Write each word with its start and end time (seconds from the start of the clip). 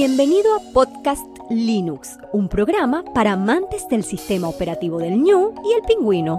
Bienvenido 0.00 0.54
a 0.54 0.60
Podcast 0.72 1.26
Linux, 1.50 2.18
un 2.32 2.48
programa 2.48 3.02
para 3.12 3.32
amantes 3.32 3.88
del 3.88 4.04
sistema 4.04 4.48
operativo 4.48 5.00
del 5.00 5.20
ñu 5.20 5.54
y 5.64 5.72
el 5.72 5.82
pingüino. 5.82 6.38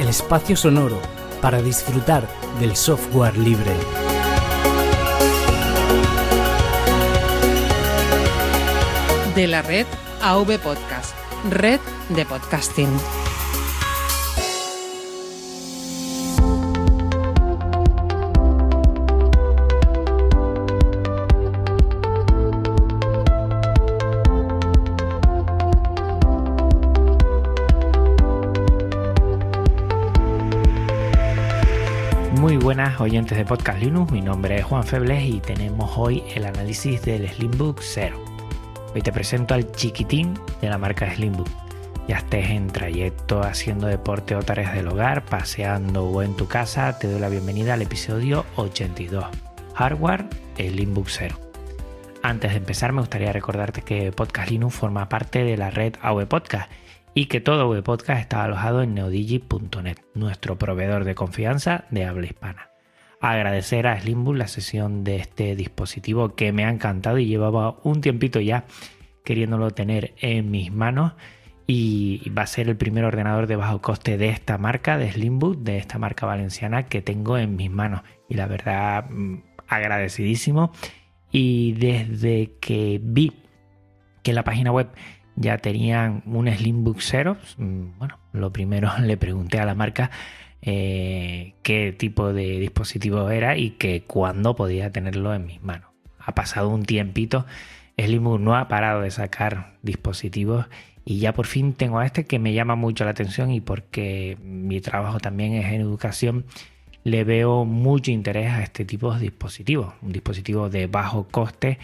El 0.00 0.08
espacio 0.08 0.56
sonoro 0.56 0.98
para 1.42 1.60
disfrutar 1.60 2.26
del 2.58 2.74
software 2.74 3.36
libre. 3.36 3.74
De 9.34 9.46
la 9.46 9.60
red 9.60 9.86
AV 10.22 10.58
Podcast, 10.58 11.14
red 11.50 11.80
de 12.08 12.24
podcasting. 12.24 12.88
Buenas 32.68 33.00
oyentes 33.00 33.38
de 33.38 33.46
Podcast 33.46 33.80
Linux, 33.80 34.12
mi 34.12 34.20
nombre 34.20 34.58
es 34.58 34.64
Juan 34.66 34.84
Febles 34.84 35.24
y 35.24 35.40
tenemos 35.40 35.90
hoy 35.96 36.22
el 36.34 36.44
análisis 36.44 37.00
del 37.00 37.26
Slimbook 37.26 37.80
0. 37.80 38.22
Hoy 38.94 39.00
te 39.00 39.10
presento 39.10 39.54
al 39.54 39.72
chiquitín 39.72 40.38
de 40.60 40.68
la 40.68 40.76
marca 40.76 41.10
Slimbook. 41.10 41.48
Ya 42.08 42.18
estés 42.18 42.50
en 42.50 42.66
trayecto, 42.66 43.40
haciendo 43.40 43.86
deporte 43.86 44.36
o 44.36 44.42
tareas 44.42 44.74
del 44.74 44.88
hogar, 44.88 45.24
paseando 45.24 46.04
o 46.04 46.22
en 46.22 46.36
tu 46.36 46.46
casa, 46.46 46.98
te 46.98 47.10
doy 47.10 47.18
la 47.18 47.30
bienvenida 47.30 47.72
al 47.72 47.80
episodio 47.80 48.44
82. 48.56 49.24
Hardware 49.74 50.26
Slimbook 50.58 51.08
0. 51.08 51.38
Antes 52.22 52.50
de 52.50 52.58
empezar 52.58 52.92
me 52.92 53.00
gustaría 53.00 53.32
recordarte 53.32 53.80
que 53.80 54.12
Podcast 54.12 54.50
Linux 54.50 54.74
forma 54.74 55.08
parte 55.08 55.42
de 55.42 55.56
la 55.56 55.70
red 55.70 55.94
AV 56.02 56.26
Podcast 56.26 56.70
y 57.18 57.26
que 57.26 57.40
todo 57.40 57.68
web 57.68 57.82
podcast 57.82 58.20
está 58.20 58.44
alojado 58.44 58.80
en 58.80 58.94
neodigi.net, 58.94 59.96
nuestro 60.14 60.56
proveedor 60.56 61.02
de 61.02 61.16
confianza 61.16 61.84
de 61.90 62.04
habla 62.04 62.26
hispana. 62.26 62.70
Agradecer 63.20 63.88
a 63.88 64.00
Slimbook 64.00 64.36
la 64.36 64.46
sesión 64.46 65.02
de 65.02 65.16
este 65.16 65.56
dispositivo 65.56 66.36
que 66.36 66.52
me 66.52 66.64
ha 66.64 66.70
encantado 66.70 67.18
y 67.18 67.26
llevaba 67.26 67.80
un 67.82 68.02
tiempito 68.02 68.38
ya 68.38 68.66
queriéndolo 69.24 69.72
tener 69.72 70.14
en 70.18 70.52
mis 70.52 70.72
manos 70.72 71.14
y 71.66 72.30
va 72.30 72.42
a 72.42 72.46
ser 72.46 72.68
el 72.68 72.76
primer 72.76 73.04
ordenador 73.04 73.48
de 73.48 73.56
bajo 73.56 73.82
coste 73.82 74.16
de 74.16 74.28
esta 74.28 74.56
marca, 74.56 74.96
de 74.96 75.10
Slimbook, 75.10 75.58
de 75.58 75.78
esta 75.78 75.98
marca 75.98 76.24
valenciana 76.24 76.86
que 76.86 77.02
tengo 77.02 77.36
en 77.36 77.56
mis 77.56 77.68
manos. 77.72 78.02
Y 78.28 78.34
la 78.34 78.46
verdad, 78.46 79.10
mm, 79.10 79.42
agradecidísimo. 79.66 80.70
Y 81.32 81.72
desde 81.72 82.52
que 82.60 83.00
vi 83.02 83.32
que 84.22 84.32
la 84.32 84.44
página 84.44 84.70
web 84.70 84.90
ya 85.40 85.58
tenían 85.58 86.22
un 86.26 86.48
Slimbook 86.48 86.98
0. 87.00 87.36
Mm, 87.56 87.98
bueno, 87.98 88.18
lo 88.32 88.52
primero 88.52 88.90
le 89.02 89.16
pregunté 89.16 89.58
a 89.58 89.66
la 89.66 89.74
marca 89.74 90.10
eh, 90.62 91.54
qué 91.62 91.94
tipo 91.96 92.32
de 92.32 92.58
dispositivo 92.58 93.30
era 93.30 93.56
y 93.56 93.70
que 93.70 94.02
cuándo 94.02 94.56
podía 94.56 94.90
tenerlo 94.90 95.34
en 95.34 95.46
mis 95.46 95.62
manos. 95.62 95.90
Ha 96.18 96.34
pasado 96.34 96.68
un 96.68 96.84
tiempito, 96.84 97.46
Slimbook 97.96 98.40
no 98.40 98.56
ha 98.56 98.68
parado 98.68 99.02
de 99.02 99.10
sacar 99.10 99.76
dispositivos 99.82 100.66
y 101.04 101.20
ya 101.20 101.32
por 101.32 101.46
fin 101.46 101.72
tengo 101.72 102.00
a 102.00 102.06
este 102.06 102.26
que 102.26 102.38
me 102.38 102.52
llama 102.52 102.74
mucho 102.74 103.04
la 103.04 103.12
atención 103.12 103.50
y 103.50 103.60
porque 103.62 104.36
mi 104.42 104.80
trabajo 104.80 105.20
también 105.20 105.54
es 105.54 105.66
en 105.66 105.80
educación, 105.80 106.44
le 107.02 107.24
veo 107.24 107.64
mucho 107.64 108.10
interés 108.10 108.50
a 108.52 108.62
este 108.62 108.84
tipo 108.84 109.14
de 109.14 109.20
dispositivos. 109.20 109.94
Un 110.02 110.12
dispositivo 110.12 110.68
de 110.68 110.86
bajo 110.86 111.26
coste 111.28 111.78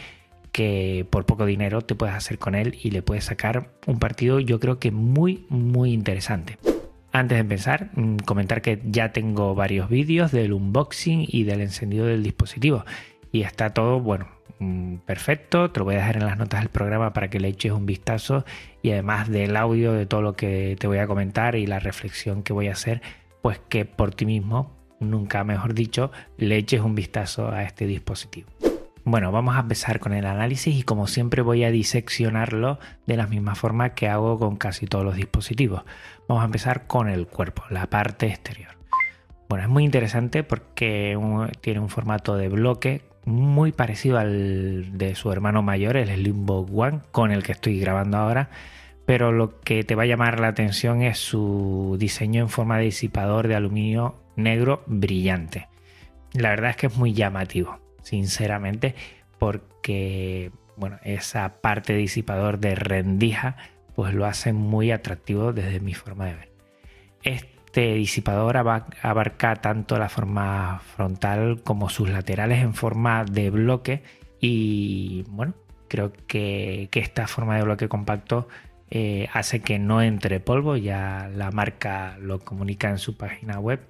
que 0.55 1.05
por 1.11 1.27
poco 1.27 1.47
dinero 1.47 1.83
te 1.83 1.97
puedes 1.97 2.15
hacer 2.15 2.39
con 2.39 2.55
él 2.55 2.79
y 2.81 2.93
le 2.93 3.03
puedes 3.03 3.25
sacar 3.25 3.73
un 3.89 3.99
partido 3.99 4.39
yo 4.39 4.61
creo 4.61 4.79
que 4.79 4.93
muy 4.93 5.47
muy 5.49 5.93
interesante. 5.93 6.59
Antes 7.11 7.37
de 7.37 7.41
empezar, 7.41 7.91
mm, 7.95 8.19
comentar 8.19 8.63
que 8.63 8.81
ya 8.85 9.11
tengo 9.11 9.57
varios 9.57 9.89
vídeos 9.89 10.31
del 10.31 10.53
unboxing 10.53 11.27
y 11.27 11.43
del 11.43 11.61
encendido 11.61 12.07
del 12.07 12.23
dispositivo 12.23 12.85
y 13.33 13.43
está 13.43 13.75
todo, 13.75 13.99
bueno, 13.99 14.29
mm, 14.61 14.99
perfecto, 14.99 15.73
te 15.73 15.81
lo 15.81 15.87
voy 15.87 15.97
a 15.97 15.99
dejar 15.99 16.19
en 16.19 16.27
las 16.27 16.39
notas 16.39 16.61
del 16.61 16.69
programa 16.69 17.13
para 17.13 17.31
que 17.31 17.41
le 17.41 17.49
eches 17.49 17.73
un 17.73 17.85
vistazo 17.85 18.45
y 18.81 18.93
además 18.93 19.29
del 19.29 19.57
audio 19.57 19.93
de 19.93 20.07
todo 20.07 20.23
lo 20.23 20.35
que 20.35 20.77
te 20.79 20.87
voy 20.87 20.99
a 20.99 21.09
comentar 21.09 21.57
y 21.57 21.67
la 21.67 21.81
reflexión 21.81 22.45
que 22.45 22.53
voy 22.53 22.69
a 22.69 22.73
hacer, 22.73 23.03
pues 23.43 23.61
que 23.69 23.87
por 23.87 24.15
ti 24.15 24.25
mismo, 24.25 24.71
nunca 25.01 25.43
mejor 25.43 25.75
dicho, 25.75 26.13
le 26.39 26.57
eches 26.59 26.81
un 26.81 26.95
vistazo 26.95 27.51
a 27.51 27.65
este 27.65 27.89
dispositivo. 27.89 28.49
Bueno, 29.07 29.31
vamos 29.33 29.55
a 29.55 29.61
empezar 29.61 30.01
con 30.01 30.15
el 30.15 30.25
análisis 30.25 30.75
y 30.75 30.83
como 30.83 31.07
siempre 31.07 31.43
voy 31.43 31.63
a 31.63 31.71
diseccionarlo 31.71 32.79
de 33.07 33.19
la 33.19 33.27
misma 33.27 33.55
forma 33.55 33.91
que 33.91 34.09
hago 34.09 34.39
con 34.39 34.57
casi 34.57 34.87
todos 34.87 35.05
los 35.05 35.17
dispositivos. 35.17 35.83
Vamos 36.27 36.41
a 36.41 36.47
empezar 36.47 36.87
con 36.87 37.11
el 37.11 37.27
cuerpo, 37.27 37.65
la 37.69 37.87
parte 37.91 38.29
exterior. 38.29 38.71
Bueno, 39.47 39.65
es 39.65 39.71
muy 39.71 39.85
interesante 39.85 40.43
porque 40.43 41.19
tiene 41.61 41.81
un 41.81 41.91
formato 41.91 42.37
de 42.37 42.49
bloque 42.49 43.03
muy 43.27 43.73
parecido 43.73 44.17
al 44.19 44.97
de 44.97 45.15
su 45.15 45.31
hermano 45.31 45.63
mayor, 45.63 45.99
el 45.99 46.09
Slimbook 46.09 46.71
One, 46.75 47.01
con 47.13 47.31
el 47.31 47.43
que 47.43 47.53
estoy 47.53 47.79
grabando 47.79 48.17
ahora. 48.17 48.49
Pero 49.05 49.33
lo 49.33 49.61
que 49.61 49.85
te 49.85 49.97
va 49.97 50.05
a 50.05 50.07
llamar 50.07 50.41
la 50.41 50.49
atención 50.49 51.03
es 51.03 51.19
su 51.19 51.97
diseño 51.99 52.41
en 52.41 52.49
forma 52.49 52.79
de 52.79 52.85
disipador 52.85 53.49
de 53.49 53.55
aluminio 53.55 54.15
negro 54.35 54.83
brillante. 54.87 55.69
La 56.33 56.49
verdad 56.49 56.71
es 56.71 56.77
que 56.77 56.87
es 56.87 56.97
muy 56.97 57.13
llamativo 57.13 57.84
sinceramente, 58.05 58.95
porque 59.39 60.53
bueno, 60.77 60.99
esa 61.03 61.61
parte 61.61 61.95
disipador 61.95 62.59
de 62.59 62.75
rendija 62.75 63.57
pues 63.95 64.15
lo 64.15 64.27
hace 64.27 64.53
muy 64.53 64.91
atractivo 64.91 65.53
desde 65.53 65.81
mi 65.81 65.95
forma 65.95 66.27
de 66.27 66.35
ver. 66.35 66.53
Este 67.23 67.95
disipador 67.95 68.57
abarca 68.57 69.57
tanto 69.57 69.99
la 69.99 70.09
forma 70.09 70.81
frontal 70.97 71.63
como 71.63 71.89
sus 71.89 72.09
laterales 72.11 72.63
en 72.63 72.75
forma 72.75 73.25
de 73.25 73.51
bloque 73.51 74.03
y 74.41 75.25
bueno, 75.29 75.55
creo 75.89 76.13
que, 76.27 76.89
esta 76.93 77.27
forma 77.27 77.57
de 77.57 77.63
bloque 77.63 77.89
compacto 77.89 78.49
eh, 78.91 79.29
hace 79.33 79.61
que 79.61 79.79
no 79.79 80.03
entre 80.03 80.41
polvo, 80.41 80.77
ya 80.77 81.31
la 81.35 81.51
marca 81.51 82.17
lo 82.21 82.41
comunica 82.41 82.91
en 82.91 82.99
su 82.99 83.17
página 83.17 83.59
web 83.59 83.81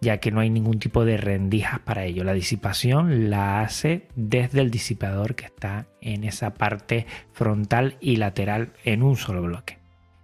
ya 0.00 0.18
que 0.18 0.30
no 0.30 0.40
hay 0.40 0.50
ningún 0.50 0.78
tipo 0.78 1.04
de 1.04 1.16
rendijas 1.16 1.80
para 1.80 2.04
ello. 2.04 2.24
La 2.24 2.32
disipación 2.32 3.30
la 3.30 3.60
hace 3.60 4.08
desde 4.14 4.60
el 4.60 4.70
disipador 4.70 5.34
que 5.34 5.46
está 5.46 5.86
en 6.00 6.24
esa 6.24 6.54
parte 6.54 7.06
frontal 7.32 7.96
y 8.00 8.16
lateral 8.16 8.72
en 8.84 9.02
un 9.02 9.16
solo 9.16 9.42
bloque. 9.42 9.78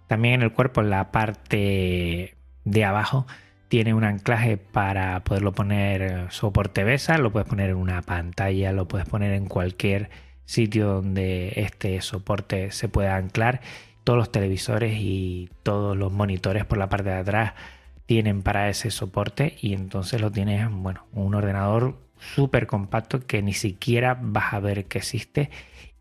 También 0.07 0.35
en 0.35 0.41
el 0.43 0.53
cuerpo, 0.53 0.81
en 0.81 0.89
la 0.89 1.11
parte 1.11 2.35
de 2.65 2.85
abajo, 2.85 3.25
tiene 3.67 3.95
un 3.95 4.03
anclaje 4.03 4.57
para 4.57 5.23
poderlo 5.23 5.53
poner 5.53 6.27
soporte 6.31 6.83
BESA, 6.83 7.17
lo 7.17 7.31
puedes 7.31 7.47
poner 7.47 7.71
en 7.71 7.77
una 7.77 8.03
pantalla, 8.03 8.71
lo 8.71 8.87
puedes 8.87 9.07
poner 9.07 9.33
en 9.33 9.47
cualquier 9.47 10.11
sitio 10.45 10.87
donde 10.87 11.53
este 11.55 11.99
soporte 12.01 12.71
se 12.71 12.87
pueda 12.87 13.15
anclar. 13.15 13.61
Todos 14.03 14.17
los 14.17 14.31
televisores 14.31 14.97
y 14.99 15.49
todos 15.63 15.97
los 15.97 16.11
monitores 16.11 16.65
por 16.65 16.77
la 16.77 16.89
parte 16.89 17.09
de 17.09 17.15
atrás 17.15 17.53
tienen 18.05 18.41
para 18.41 18.69
ese 18.69 18.91
soporte 18.91 19.57
y 19.61 19.73
entonces 19.73 20.21
lo 20.21 20.31
tienes, 20.31 20.67
bueno, 20.69 21.05
un 21.13 21.35
ordenador 21.35 21.97
súper 22.35 22.67
compacto 22.67 23.25
que 23.25 23.41
ni 23.41 23.53
siquiera 23.53 24.17
vas 24.21 24.53
a 24.53 24.59
ver 24.59 24.85
que 24.85 24.99
existe 24.99 25.49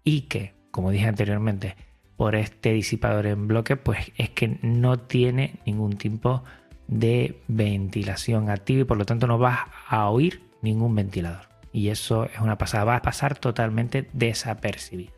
y 0.05 0.23
que, 0.23 0.55
como 0.71 0.91
dije 0.91 1.07
anteriormente, 1.07 1.77
por 2.17 2.35
este 2.37 2.73
disipador 2.73 3.27
en 3.27 3.49
bloque, 3.49 3.77
pues 3.77 4.13
es 4.17 4.31
que 4.31 4.59
no 4.63 4.99
tiene 4.99 5.57
ningún 5.67 5.97
tipo 5.97 6.45
de 6.87 7.41
ventilación 7.49 8.51
activa 8.51 8.83
y 8.83 8.85
por 8.85 8.99
lo 8.99 9.05
tanto 9.05 9.27
no 9.27 9.39
vas 9.39 9.61
a 9.89 10.09
oír 10.09 10.43
ningún 10.61 10.95
ventilador. 10.95 11.49
Y 11.73 11.89
eso 11.89 12.27
es 12.27 12.39
una 12.41 12.59
pasada, 12.59 12.85
va 12.85 12.97
a 12.97 13.03
pasar 13.03 13.39
totalmente 13.39 14.09
desapercibido. 14.13 15.13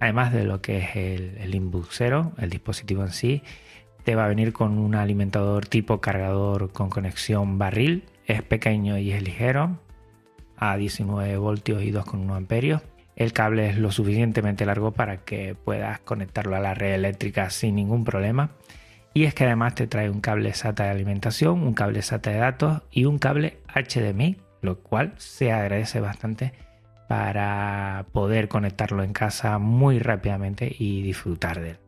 Además 0.00 0.32
de 0.32 0.44
lo 0.44 0.60
que 0.60 0.78
es 0.78 0.96
el, 0.96 1.38
el 1.38 1.54
Inbook 1.54 1.88
0, 1.90 2.32
el 2.38 2.50
dispositivo 2.50 3.02
en 3.02 3.12
sí, 3.12 3.42
te 4.04 4.14
va 4.14 4.24
a 4.24 4.28
venir 4.28 4.52
con 4.52 4.78
un 4.78 4.94
alimentador 4.94 5.66
tipo 5.66 6.00
cargador 6.00 6.72
con 6.72 6.90
conexión 6.90 7.58
barril. 7.58 8.04
Es 8.26 8.42
pequeño 8.42 8.98
y 8.98 9.12
es 9.12 9.22
ligero, 9.22 9.78
a 10.56 10.76
19 10.76 11.36
voltios 11.38 11.82
y 11.82 11.92
2,1 11.92 12.36
amperios. 12.36 12.82
El 13.16 13.32
cable 13.32 13.68
es 13.68 13.78
lo 13.78 13.90
suficientemente 13.90 14.64
largo 14.64 14.92
para 14.92 15.18
que 15.18 15.54
puedas 15.54 16.00
conectarlo 16.00 16.56
a 16.56 16.60
la 16.60 16.74
red 16.74 16.94
eléctrica 16.94 17.50
sin 17.50 17.76
ningún 17.76 18.04
problema. 18.04 18.50
Y 19.14 19.24
es 19.24 19.34
que 19.34 19.44
además 19.44 19.74
te 19.74 19.86
trae 19.86 20.08
un 20.08 20.20
cable 20.20 20.54
SATA 20.54 20.84
de 20.84 20.90
alimentación, 20.90 21.62
un 21.62 21.74
cable 21.74 22.00
SATA 22.00 22.30
de 22.30 22.38
datos 22.38 22.82
y 22.90 23.04
un 23.04 23.18
cable 23.18 23.58
HDMI, 23.74 24.38
lo 24.62 24.78
cual 24.78 25.12
se 25.18 25.52
agradece 25.52 26.00
bastante 26.00 26.52
para 27.08 28.06
poder 28.12 28.48
conectarlo 28.48 29.02
en 29.02 29.12
casa 29.12 29.58
muy 29.58 29.98
rápidamente 29.98 30.74
y 30.78 31.02
disfrutar 31.02 31.60
de 31.60 31.70
él. 31.72 31.81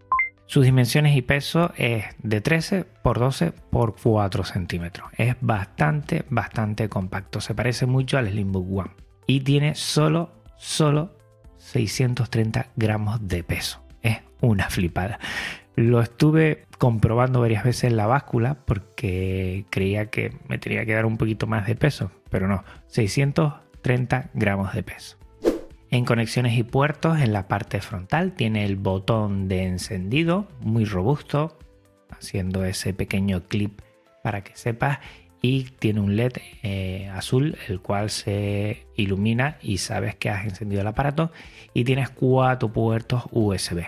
Sus 0.46 0.64
dimensiones 0.64 1.16
y 1.16 1.22
peso 1.22 1.72
es 1.76 2.04
de 2.22 2.40
13 2.40 2.84
por 3.02 3.18
12 3.18 3.52
por 3.70 3.96
4 3.96 4.44
centímetros. 4.44 5.08
Es 5.16 5.36
bastante, 5.40 6.24
bastante 6.28 6.88
compacto. 6.88 7.40
Se 7.40 7.54
parece 7.54 7.86
mucho 7.86 8.18
al 8.18 8.28
Slimbook 8.28 8.78
One. 8.78 8.90
Y 9.26 9.40
tiene 9.40 9.74
solo, 9.74 10.32
solo 10.58 11.16
630 11.56 12.68
gramos 12.76 13.26
de 13.26 13.42
peso. 13.42 13.82
Es 14.02 14.18
una 14.40 14.68
flipada. 14.68 15.18
Lo 15.76 16.00
estuve 16.00 16.66
comprobando 16.78 17.40
varias 17.40 17.64
veces 17.64 17.84
en 17.84 17.96
la 17.96 18.06
báscula 18.06 18.58
porque 18.64 19.64
creía 19.70 20.06
que 20.06 20.36
me 20.46 20.58
tenía 20.58 20.84
que 20.84 20.94
dar 20.94 21.06
un 21.06 21.16
poquito 21.16 21.46
más 21.46 21.66
de 21.66 21.74
peso, 21.74 22.12
pero 22.30 22.46
no, 22.46 22.62
630 22.88 24.30
gramos 24.34 24.72
de 24.74 24.82
peso. 24.82 25.16
En 25.94 26.04
conexiones 26.04 26.58
y 26.58 26.64
puertos, 26.64 27.20
en 27.20 27.32
la 27.32 27.46
parte 27.46 27.80
frontal 27.80 28.32
tiene 28.32 28.64
el 28.64 28.74
botón 28.74 29.46
de 29.46 29.62
encendido, 29.62 30.48
muy 30.58 30.84
robusto, 30.84 31.56
haciendo 32.10 32.64
ese 32.64 32.92
pequeño 32.92 33.44
clip 33.44 33.80
para 34.24 34.42
que 34.42 34.56
sepas, 34.56 34.98
y 35.40 35.62
tiene 35.78 36.00
un 36.00 36.16
LED 36.16 36.32
eh, 36.64 37.08
azul, 37.14 37.56
el 37.68 37.80
cual 37.80 38.10
se 38.10 38.88
ilumina 38.96 39.56
y 39.62 39.78
sabes 39.78 40.16
que 40.16 40.30
has 40.30 40.44
encendido 40.44 40.80
el 40.80 40.88
aparato, 40.88 41.30
y 41.74 41.84
tienes 41.84 42.10
cuatro 42.10 42.72
puertos 42.72 43.26
USB 43.30 43.84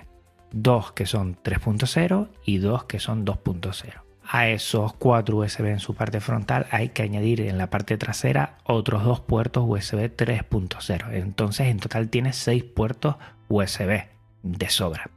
dos 0.53 0.93
que 0.93 1.07
son 1.07 1.37
3.0 1.43 2.29
y 2.45 2.59
dos 2.59 2.85
que 2.85 3.01
son 3.01 3.27
2.0. 3.27 4.06
A 4.29 4.49
esos 4.49 4.93
cuatro 4.95 5.39
USB 5.39 5.67
en 5.67 5.81
su 5.81 5.95
parte 5.95 6.21
frontal 6.21 6.67
hay 6.71 6.89
que 6.89 7.03
añadir 7.03 7.41
en 7.43 7.59
la 7.59 7.71
parte 7.71 7.97
trasera 7.97 8.59
otros 8.65 9.05
dos 9.05 9.21
puertos 9.21 9.65
USB 9.67 10.15
3.0. 10.15 11.13
Entonces 11.13 11.69
en 11.69 11.79
total 11.79 12.09
tienes 12.09 12.37
seis 12.37 12.65
puertos 12.65 13.17
USB 13.49 14.05
de 14.43 14.69
sobra. 14.69 15.11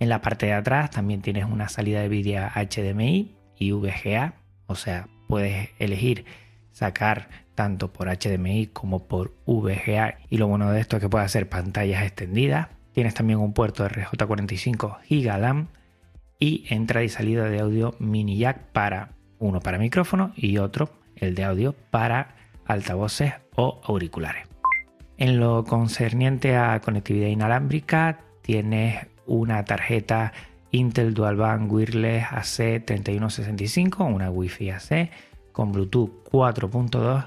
En 0.00 0.08
la 0.08 0.20
parte 0.20 0.46
de 0.46 0.54
atrás 0.54 0.90
también 0.90 1.22
tienes 1.22 1.44
una 1.44 1.68
salida 1.68 2.00
de 2.00 2.08
vídeo 2.08 2.42
HDMI 2.54 3.36
y 3.56 3.72
VGA, 3.72 4.34
o 4.66 4.74
sea, 4.74 5.06
puedes 5.28 5.70
elegir 5.78 6.24
sacar 6.72 7.28
tanto 7.54 7.92
por 7.92 8.08
HDMI 8.08 8.68
como 8.68 9.06
por 9.06 9.34
VGA 9.46 10.18
y 10.30 10.38
lo 10.38 10.48
bueno 10.48 10.70
de 10.70 10.80
esto 10.80 10.96
es 10.96 11.02
que 11.02 11.08
puede 11.08 11.24
hacer 11.24 11.48
pantallas 11.48 12.02
extendidas 12.02 12.68
Tienes 12.92 13.14
también 13.14 13.38
un 13.38 13.54
puerto 13.54 13.88
RJ45 13.88 15.00
GigaLAM 15.04 15.68
y 16.42 16.64
entrada 16.70 17.04
y 17.04 17.08
salida 17.08 17.44
de 17.44 17.60
audio 17.60 17.94
mini 18.00 18.36
jack 18.36 18.72
para 18.72 19.10
uno 19.38 19.60
para 19.60 19.78
micrófono 19.78 20.32
y 20.34 20.58
otro, 20.58 20.90
el 21.14 21.36
de 21.36 21.44
audio, 21.44 21.72
para 21.92 22.34
altavoces 22.66 23.34
o 23.54 23.80
auriculares. 23.84 24.48
En 25.18 25.38
lo 25.38 25.62
concerniente 25.62 26.56
a 26.56 26.80
conectividad 26.80 27.28
inalámbrica, 27.28 28.18
tienes 28.42 29.06
una 29.24 29.64
tarjeta 29.64 30.32
Intel 30.72 31.14
Dual 31.14 31.36
Band 31.36 31.70
Wireless 31.70 32.24
AC3165, 32.24 34.12
una 34.12 34.28
Wi-Fi 34.28 34.70
AC 34.70 35.10
con 35.52 35.70
Bluetooth 35.70 36.28
4.2 36.28 37.24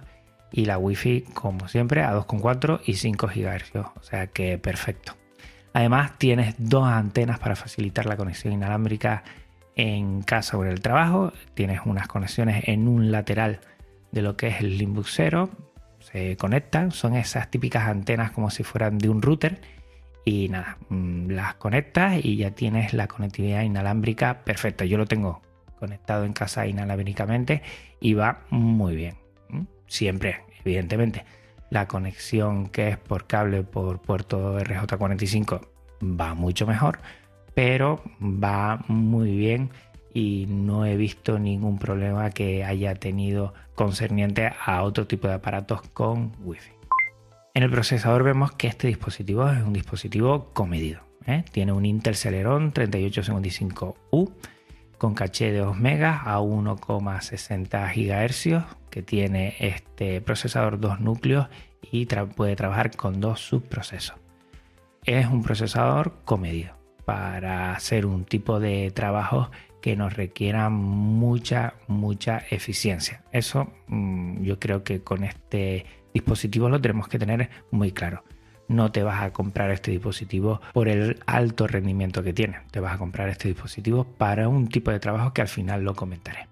y 0.51 0.65
la 0.65 0.77
Wi-Fi, 0.77 1.21
como 1.33 1.69
siempre, 1.69 2.03
a 2.03 2.13
2.4 2.13 2.81
y 2.85 2.95
5 2.95 3.27
GHz. 3.27 3.75
O 3.95 4.03
sea 4.03 4.27
que 4.27 4.57
perfecto. 4.57 5.15
Además, 5.75 6.17
tienes 6.17 6.55
dos 6.57 6.87
antenas 6.87 7.37
para 7.37 7.57
facilitar 7.57 8.05
la 8.05 8.15
conexión 8.15 8.53
inalámbrica 8.53 9.25
en 9.75 10.21
casa 10.21 10.57
o 10.57 10.63
en 10.63 10.71
el 10.71 10.79
trabajo. 10.79 11.33
Tienes 11.53 11.81
unas 11.83 12.07
conexiones 12.07 12.69
en 12.69 12.87
un 12.87 13.11
lateral 13.11 13.59
de 14.13 14.21
lo 14.21 14.37
que 14.37 14.47
es 14.47 14.61
el 14.61 14.77
Limbus 14.77 15.11
0. 15.13 15.49
Se 15.99 16.37
conectan, 16.37 16.91
son 16.91 17.13
esas 17.13 17.51
típicas 17.51 17.89
antenas 17.89 18.31
como 18.31 18.51
si 18.51 18.63
fueran 18.63 18.99
de 18.99 19.09
un 19.09 19.21
router. 19.21 19.59
Y 20.23 20.47
nada, 20.47 20.77
mm, 20.87 21.31
las 21.31 21.55
conectas 21.55 22.23
y 22.23 22.37
ya 22.37 22.51
tienes 22.51 22.93
la 22.93 23.09
conectividad 23.09 23.63
inalámbrica 23.63 24.45
perfecta. 24.45 24.85
Yo 24.85 24.97
lo 24.97 25.07
tengo 25.07 25.41
conectado 25.77 26.23
en 26.23 26.31
casa 26.31 26.65
inalámbricamente 26.67 27.63
y 27.99 28.13
va 28.13 28.43
muy 28.49 28.95
bien. 28.95 29.15
Siempre, 29.87 30.37
evidentemente 30.63 31.25
la 31.69 31.87
conexión 31.87 32.67
que 32.67 32.89
es 32.89 32.97
por 32.97 33.27
cable 33.27 33.63
por 33.63 34.01
puerto 34.01 34.59
RJ45 34.59 35.61
va 36.03 36.33
mucho 36.33 36.67
mejor, 36.67 36.99
pero 37.53 38.03
va 38.21 38.83
muy 38.87 39.35
bien 39.35 39.71
y 40.13 40.45
no 40.47 40.85
he 40.85 40.95
visto 40.95 41.39
ningún 41.39 41.77
problema 41.77 42.29
que 42.29 42.63
haya 42.63 42.95
tenido 42.95 43.53
concerniente 43.75 44.51
a 44.65 44.83
otro 44.83 45.07
tipo 45.07 45.27
de 45.27 45.33
aparatos 45.33 45.81
con 45.93 46.31
Wi-Fi. 46.39 46.71
En 47.53 47.63
el 47.63 47.69
procesador 47.69 48.23
vemos 48.23 48.51
que 48.53 48.67
este 48.67 48.87
dispositivo 48.87 49.49
es 49.49 49.61
un 49.63 49.73
dispositivo 49.73 50.51
comedido. 50.53 51.01
¿eh? 51.25 51.43
Tiene 51.51 51.71
un 51.71 51.85
Intel 51.85 52.15
Celeron 52.15 52.73
3855U 52.73 54.31
con 55.05 55.13
caché 55.13 55.51
de 55.51 55.59
2 55.59 55.77
MB 55.77 56.03
a 56.03 56.39
1,60 56.39 57.93
GHz 57.93 58.65
que 58.89 59.03
tiene 59.03 59.53
este 59.59 60.19
procesador 60.19 60.79
dos 60.79 60.99
núcleos 60.99 61.47
y 61.91 62.07
puede 62.07 62.55
trabajar 62.55 62.95
con 62.95 63.21
dos 63.21 63.39
subprocesos. 63.39 64.17
Es 65.03 65.27
un 65.27 65.43
procesador 65.43 66.23
comedido 66.25 66.75
para 67.05 67.73
hacer 67.73 68.07
un 68.07 68.25
tipo 68.25 68.59
de 68.59 68.89
trabajo 68.95 69.51
que 69.79 69.95
nos 69.95 70.15
requiera 70.15 70.71
mucha, 70.71 71.75
mucha 71.85 72.41
eficiencia. 72.49 73.23
Eso 73.31 73.71
mm, 73.85 74.41
yo 74.41 74.57
creo 74.57 74.83
que 74.83 75.03
con 75.03 75.23
este 75.23 75.85
dispositivo 76.15 76.67
lo 76.67 76.81
tenemos 76.81 77.07
que 77.09 77.19
tener 77.19 77.51
muy 77.69 77.91
claro 77.91 78.23
no 78.67 78.91
te 78.91 79.03
vas 79.03 79.21
a 79.21 79.31
comprar 79.31 79.71
este 79.71 79.91
dispositivo 79.91 80.61
por 80.73 80.87
el 80.87 81.19
alto 81.25 81.67
rendimiento 81.67 82.23
que 82.23 82.33
tiene. 82.33 82.59
Te 82.71 82.79
vas 82.79 82.95
a 82.95 82.97
comprar 82.97 83.29
este 83.29 83.47
dispositivo 83.47 84.03
para 84.03 84.47
un 84.47 84.67
tipo 84.67 84.91
de 84.91 84.99
trabajo 84.99 85.33
que 85.33 85.41
al 85.41 85.47
final 85.47 85.83
lo 85.83 85.95
comentaré. 85.95 86.47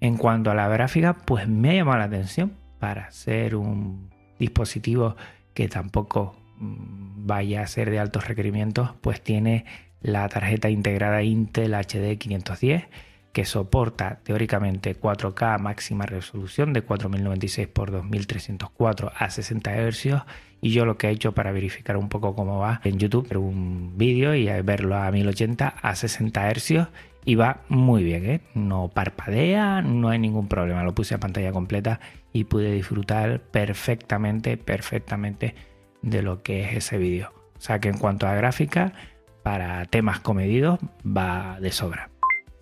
En 0.00 0.16
cuanto 0.16 0.50
a 0.50 0.54
la 0.54 0.68
gráfica, 0.68 1.14
pues 1.14 1.48
me 1.48 1.70
ha 1.70 1.74
llamado 1.74 1.98
la 1.98 2.04
atención 2.04 2.52
para 2.78 3.10
ser 3.10 3.56
un 3.56 4.10
dispositivo 4.38 5.16
que 5.54 5.68
tampoco 5.68 6.36
mm, 6.58 7.26
vaya 7.26 7.62
a 7.62 7.66
ser 7.66 7.90
de 7.90 7.98
altos 7.98 8.28
requerimientos, 8.28 8.90
pues 9.00 9.20
tiene 9.20 9.64
la 10.00 10.28
tarjeta 10.28 10.70
integrada 10.70 11.22
Intel 11.22 11.74
HD 11.74 12.16
510 12.18 12.84
que 13.32 13.44
soporta 13.44 14.20
teóricamente 14.24 14.98
4K 14.98 15.58
máxima 15.58 16.06
resolución 16.06 16.72
de 16.72 16.82
4096 16.82 17.68
x 17.68 17.92
2304 17.92 19.12
a 19.16 19.30
60 19.30 19.90
Hz 19.90 20.06
y 20.60 20.70
yo 20.70 20.84
lo 20.84 20.96
que 20.98 21.08
he 21.08 21.10
hecho 21.10 21.32
para 21.32 21.52
verificar 21.52 21.96
un 21.96 22.08
poco 22.08 22.34
cómo 22.34 22.58
va 22.58 22.80
en 22.84 22.98
YouTube, 22.98 23.36
un 23.36 23.96
vídeo 23.96 24.34
y 24.34 24.46
verlo 24.62 24.96
a 24.96 25.10
1080 25.10 25.68
a 25.68 25.94
60 25.94 26.54
Hz 26.54 26.88
y 27.24 27.34
va 27.34 27.60
muy 27.68 28.04
bien, 28.04 28.24
¿eh? 28.24 28.40
no 28.54 28.88
parpadea, 28.88 29.82
no 29.82 30.08
hay 30.08 30.18
ningún 30.18 30.48
problema, 30.48 30.82
lo 30.82 30.94
puse 30.94 31.14
a 31.14 31.20
pantalla 31.20 31.52
completa 31.52 32.00
y 32.32 32.44
pude 32.44 32.72
disfrutar 32.72 33.40
perfectamente, 33.40 34.56
perfectamente 34.56 35.54
de 36.02 36.22
lo 36.22 36.42
que 36.42 36.64
es 36.64 36.76
ese 36.76 36.96
vídeo. 36.96 37.32
O 37.56 37.60
sea 37.60 37.80
que 37.80 37.88
en 37.88 37.98
cuanto 37.98 38.26
a 38.26 38.34
gráfica, 38.34 38.92
para 39.42 39.84
temas 39.86 40.20
comedidos 40.20 40.78
va 41.04 41.58
de 41.60 41.72
sobra. 41.72 42.10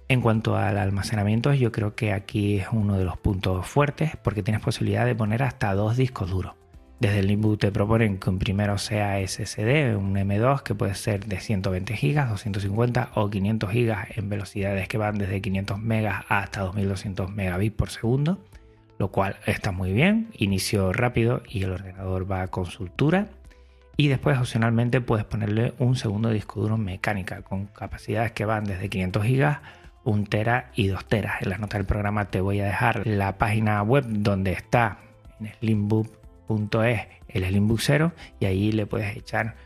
En 0.08 0.20
cuanto 0.20 0.56
al 0.56 0.78
almacenamiento, 0.78 1.52
yo 1.52 1.72
creo 1.72 1.96
que 1.96 2.12
aquí 2.12 2.58
es 2.58 2.68
uno 2.70 2.96
de 2.96 3.04
los 3.04 3.16
puntos 3.16 3.66
fuertes 3.66 4.12
porque 4.22 4.44
tienes 4.44 4.62
posibilidad 4.62 5.04
de 5.04 5.16
poner 5.16 5.42
hasta 5.42 5.74
dos 5.74 5.96
discos 5.96 6.30
duros. 6.30 6.54
Desde 7.00 7.18
el 7.18 7.26
Limbo 7.26 7.58
te 7.58 7.72
proponen 7.72 8.18
que 8.18 8.30
un 8.30 8.38
primero 8.38 8.78
sea 8.78 9.18
SSD, 9.26 9.96
un 9.96 10.14
M2 10.14 10.62
que 10.62 10.76
puede 10.76 10.94
ser 10.94 11.26
de 11.26 11.40
120 11.40 11.94
GB, 11.94 12.28
250 12.28 13.10
o 13.14 13.28
500 13.28 13.70
GB 13.70 13.96
en 14.16 14.28
velocidades 14.28 14.88
que 14.88 14.96
van 14.96 15.18
desde 15.18 15.40
500 15.40 15.78
MB 15.78 16.06
hasta 16.28 16.60
2200 16.60 17.30
Mbps 17.32 17.70
por 17.72 17.90
segundo, 17.90 18.38
lo 18.98 19.08
cual 19.08 19.36
está 19.44 19.72
muy 19.72 19.92
bien, 19.92 20.28
inicio 20.38 20.92
rápido 20.92 21.42
y 21.48 21.64
el 21.64 21.72
ordenador 21.72 22.30
va 22.30 22.46
con 22.46 22.66
soltura. 22.66 23.26
Y 23.98 24.08
después 24.08 24.38
opcionalmente 24.38 25.00
puedes 25.00 25.24
ponerle 25.24 25.74
un 25.78 25.96
segundo 25.96 26.30
disco 26.30 26.60
duro 26.60 26.78
mecánica 26.78 27.42
con 27.42 27.66
capacidades 27.66 28.32
que 28.32 28.44
van 28.44 28.64
desde 28.64 28.88
500 28.88 29.22
GB 29.24 29.58
1 30.06 30.24
tera 30.24 30.70
y 30.74 30.86
2 30.86 31.04
teras. 31.04 31.42
En 31.42 31.50
las 31.50 31.60
notas 31.60 31.78
del 31.78 31.86
programa 31.86 32.26
te 32.26 32.40
voy 32.40 32.60
a 32.60 32.66
dejar 32.66 33.06
la 33.06 33.36
página 33.36 33.82
web 33.82 34.04
donde 34.08 34.52
está 34.52 34.98
en 35.38 35.52
slimbook.es 35.60 37.16
el 37.28 37.44
Slimbook 37.44 37.80
0 37.80 38.12
y 38.40 38.46
ahí 38.46 38.72
le 38.72 38.86
puedes 38.86 39.16
echar 39.16 39.56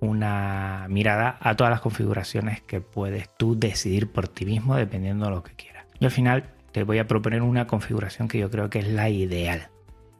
una 0.00 0.86
mirada 0.90 1.38
a 1.40 1.56
todas 1.56 1.70
las 1.70 1.80
configuraciones 1.80 2.60
que 2.60 2.80
puedes 2.80 3.28
tú 3.36 3.58
decidir 3.58 4.10
por 4.12 4.28
ti 4.28 4.44
mismo 4.44 4.76
dependiendo 4.76 5.26
de 5.26 5.30
lo 5.30 5.42
que 5.42 5.54
quieras. 5.54 5.86
Y 5.98 6.04
al 6.04 6.10
final 6.10 6.50
te 6.72 6.84
voy 6.84 6.98
a 6.98 7.06
proponer 7.06 7.42
una 7.42 7.66
configuración 7.66 8.28
que 8.28 8.38
yo 8.38 8.50
creo 8.50 8.68
que 8.68 8.80
es 8.80 8.88
la 8.88 9.08
ideal. 9.08 9.68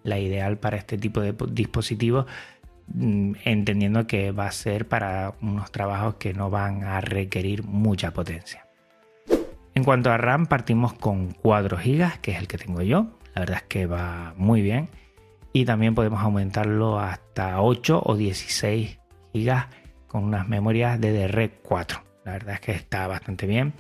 La 0.03 0.19
ideal 0.19 0.59
para 0.59 0.77
este 0.77 0.97
tipo 0.97 1.21
de 1.21 1.35
dispositivos 1.51 2.27
mm, 2.89 3.33
entendiendo 3.45 4.07
que 4.07 4.33
va 4.33 4.47
a 4.47 4.53
ser 4.53 4.89
para 4.89 5.35
unos 5.43 5.71
trabajos 5.73 6.15
que 6.15 6.33
no 6.33 6.49
van 6.49 6.85
a 6.85 7.01
requerir 7.01 7.65
mucha 7.65 8.13
potencia. 8.13 8.64
En 9.75 9.83
cuanto 9.83 10.13
a 10.13 10.17
RAM, 10.17 10.47
partimos 10.47 10.93
con 10.93 11.33
4 11.33 11.77
GB, 11.79 12.21
que 12.21 12.31
es 12.31 12.39
el 12.39 12.47
que 12.47 12.59
tengo 12.59 12.83
yo. 12.83 13.09
La 13.35 13.41
verdad 13.41 13.57
es 13.59 13.63
que 13.65 13.87
va 13.87 14.33
muy 14.37 14.63
bien. 14.63 14.89
Y 15.53 15.65
también 15.65 15.95
podemos 15.95 16.21
aumentarlo 16.21 17.01
hasta 17.01 17.61
8 17.61 18.03
o 18.05 18.17
16 18.17 18.99
GB 19.35 19.67
con 20.07 20.25
unas 20.25 20.49
memorias 20.49 21.01
DDR4. 21.01 22.01
la 22.25 22.33
verdad 22.33 22.55
es 22.55 22.61
que 22.61 22.73
está 22.73 23.09
bastante 23.09 23.47
bien. 23.47 23.73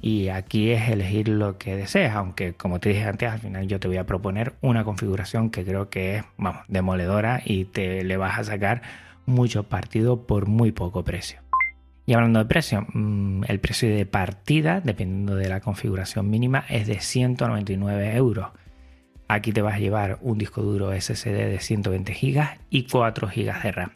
Y 0.00 0.28
aquí 0.28 0.70
es 0.70 0.88
elegir 0.88 1.28
lo 1.28 1.56
que 1.56 1.76
deseas, 1.76 2.14
aunque 2.14 2.54
como 2.54 2.80
te 2.80 2.90
dije 2.90 3.04
antes, 3.04 3.30
al 3.30 3.38
final 3.38 3.66
yo 3.68 3.80
te 3.80 3.88
voy 3.88 3.96
a 3.98 4.04
proponer 4.04 4.54
una 4.60 4.84
configuración 4.84 5.50
que 5.50 5.64
creo 5.64 5.88
que 5.88 6.16
es, 6.16 6.24
vamos, 6.36 6.62
demoledora 6.68 7.42
y 7.44 7.66
te 7.66 8.02
le 8.04 8.16
vas 8.16 8.38
a 8.38 8.44
sacar 8.44 8.82
mucho 9.24 9.62
partido 9.64 10.26
por 10.26 10.46
muy 10.46 10.72
poco 10.72 11.04
precio. 11.04 11.40
Y 12.06 12.12
hablando 12.12 12.38
de 12.38 12.44
precio, 12.44 12.86
mm, 12.92 13.44
el 13.48 13.60
precio 13.60 13.88
de 13.88 14.04
partida, 14.04 14.80
dependiendo 14.80 15.36
de 15.36 15.48
la 15.48 15.60
configuración 15.60 16.28
mínima, 16.28 16.64
es 16.68 16.86
de 16.86 17.00
199 17.00 18.14
euros. 18.16 18.48
Aquí 19.26 19.52
te 19.52 19.62
vas 19.62 19.74
a 19.74 19.78
llevar 19.78 20.18
un 20.20 20.36
disco 20.36 20.62
duro 20.62 20.92
SSD 20.92 21.48
de 21.48 21.58
120 21.60 22.12
GB 22.12 22.58
y 22.68 22.86
4 22.86 23.28
GB 23.28 23.62
de 23.62 23.72
RAM. 23.72 23.90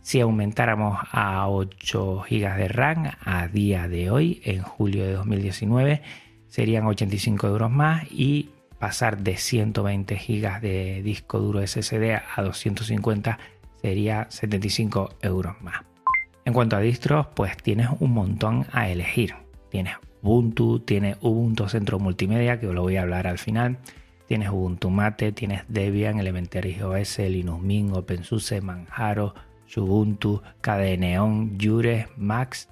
Si 0.00 0.20
aumentáramos 0.20 0.98
a 1.10 1.48
8 1.48 2.24
GB 2.30 2.56
de 2.56 2.68
RAM 2.68 3.10
a 3.24 3.48
día 3.48 3.88
de 3.88 4.10
hoy, 4.10 4.40
en 4.44 4.62
julio 4.62 5.04
de 5.04 5.14
2019, 5.14 6.02
serían 6.48 6.86
85 6.86 7.48
euros 7.48 7.70
más 7.70 8.04
y 8.12 8.50
pasar 8.78 9.18
de 9.18 9.36
120 9.38 10.14
GB 10.14 10.60
de 10.60 11.02
disco 11.02 11.40
duro 11.40 11.66
SSD 11.66 12.20
a 12.36 12.42
250 12.42 13.38
sería 13.80 14.26
75 14.30 15.16
euros 15.22 15.60
más. 15.62 15.93
En 16.44 16.52
cuanto 16.52 16.76
a 16.76 16.80
distros, 16.80 17.26
pues 17.34 17.56
tienes 17.56 17.88
un 18.00 18.12
montón 18.12 18.66
a 18.72 18.88
elegir. 18.88 19.34
Tienes 19.70 19.94
Ubuntu, 20.22 20.80
tienes 20.80 21.16
Ubuntu 21.20 21.68
Centro 21.68 21.98
Multimedia, 21.98 22.60
que 22.60 22.68
os 22.68 22.74
lo 22.74 22.82
voy 22.82 22.96
a 22.96 23.02
hablar 23.02 23.26
al 23.26 23.38
final. 23.38 23.78
Tienes 24.26 24.50
Ubuntu 24.50 24.90
Mate, 24.90 25.32
tienes 25.32 25.62
Debian, 25.68 26.18
Elementary 26.18 26.80
OS, 26.80 27.18
Linux 27.18 27.62
Mint, 27.62 27.94
OpenSUSE, 27.94 28.60
Manjaro, 28.60 29.34
Ubuntu, 29.76 30.42
KDE 30.60 31.18
Jure, 31.60 32.08
Max 32.16 32.68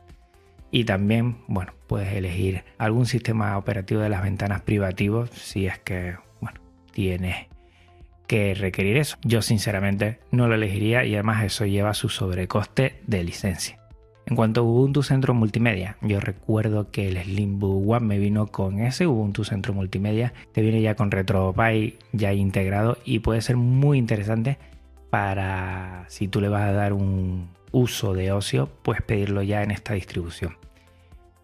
y 0.75 0.85
también, 0.85 1.37
bueno, 1.49 1.75
puedes 1.87 2.13
elegir 2.15 2.65
algún 2.79 3.07
sistema 3.07 3.59
operativo 3.59 4.01
de 4.01 4.09
las 4.09 4.23
ventanas 4.23 4.63
privativos 4.63 5.29
si 5.31 5.67
es 5.67 5.79
que, 5.81 6.17
bueno, 6.41 6.61
tienes 6.93 7.47
que 8.27 8.55
requerir 8.55 8.97
eso. 8.97 9.17
Yo 9.23 9.43
sinceramente 9.43 10.19
no 10.31 10.49
lo 10.49 10.55
elegiría 10.55 11.05
y 11.05 11.15
además 11.15 11.45
eso 11.45 11.67
lleva 11.67 11.95
su 11.95 12.09
sobrecoste 12.09 13.01
de 13.07 13.25
licencia. 13.25 13.79
En 14.27 14.37
cuanto 14.37 14.61
a 14.61 14.65
Ubuntu 14.65 15.03
Centro 15.03 15.35
Multimedia, 15.35 15.97
yo 16.01 16.21
recuerdo 16.21 16.91
que 16.91 17.09
el 17.09 17.19
Slimbook 17.19 17.89
One 17.89 18.07
me 18.07 18.19
vino 18.19 18.47
con 18.47 18.79
ese 18.81 19.07
Ubuntu 19.07 19.45
Centro 19.45 19.75
Multimedia, 19.75 20.33
te 20.53 20.63
viene 20.63 20.81
ya 20.81 20.95
con 20.95 21.11
RetroPie 21.11 21.99
ya 22.13 22.33
integrado 22.33 22.99
y 23.05 23.19
puede 23.19 23.43
ser 23.43 23.57
muy 23.57 23.99
interesante 23.99 24.59
para 25.11 26.07
si 26.09 26.29
tú 26.29 26.41
le 26.41 26.49
vas 26.49 26.63
a 26.63 26.73
dar 26.73 26.93
un 26.93 27.49
uso 27.73 28.15
de 28.15 28.33
ocio, 28.33 28.71
pues 28.83 29.03
pedirlo 29.03 29.43
ya 29.43 29.63
en 29.63 29.71
esta 29.71 29.95
distribución. 29.95 30.57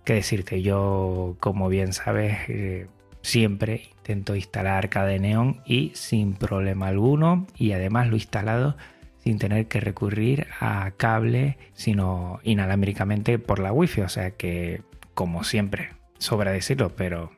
Que 0.04 0.14
decirte, 0.14 0.62
yo 0.62 1.36
como 1.40 1.68
bien 1.68 1.92
sabes, 1.92 2.38
eh, 2.48 2.86
siempre 3.22 3.90
intento 3.98 4.34
instalar 4.34 4.88
Neon 5.20 5.60
y 5.66 5.92
sin 5.94 6.34
problema 6.34 6.88
alguno 6.88 7.46
y 7.56 7.72
además 7.72 8.08
lo 8.08 8.14
he 8.14 8.18
instalado 8.18 8.76
sin 9.18 9.38
tener 9.38 9.68
que 9.68 9.80
recurrir 9.80 10.46
a 10.60 10.92
cable, 10.96 11.58
sino 11.74 12.40
inalámbricamente 12.44 13.38
por 13.38 13.58
la 13.58 13.72
wifi, 13.72 14.00
o 14.00 14.08
sea 14.08 14.30
que 14.30 14.82
como 15.14 15.44
siempre, 15.44 15.90
sobra 16.18 16.52
decirlo, 16.52 16.94
pero 16.94 17.32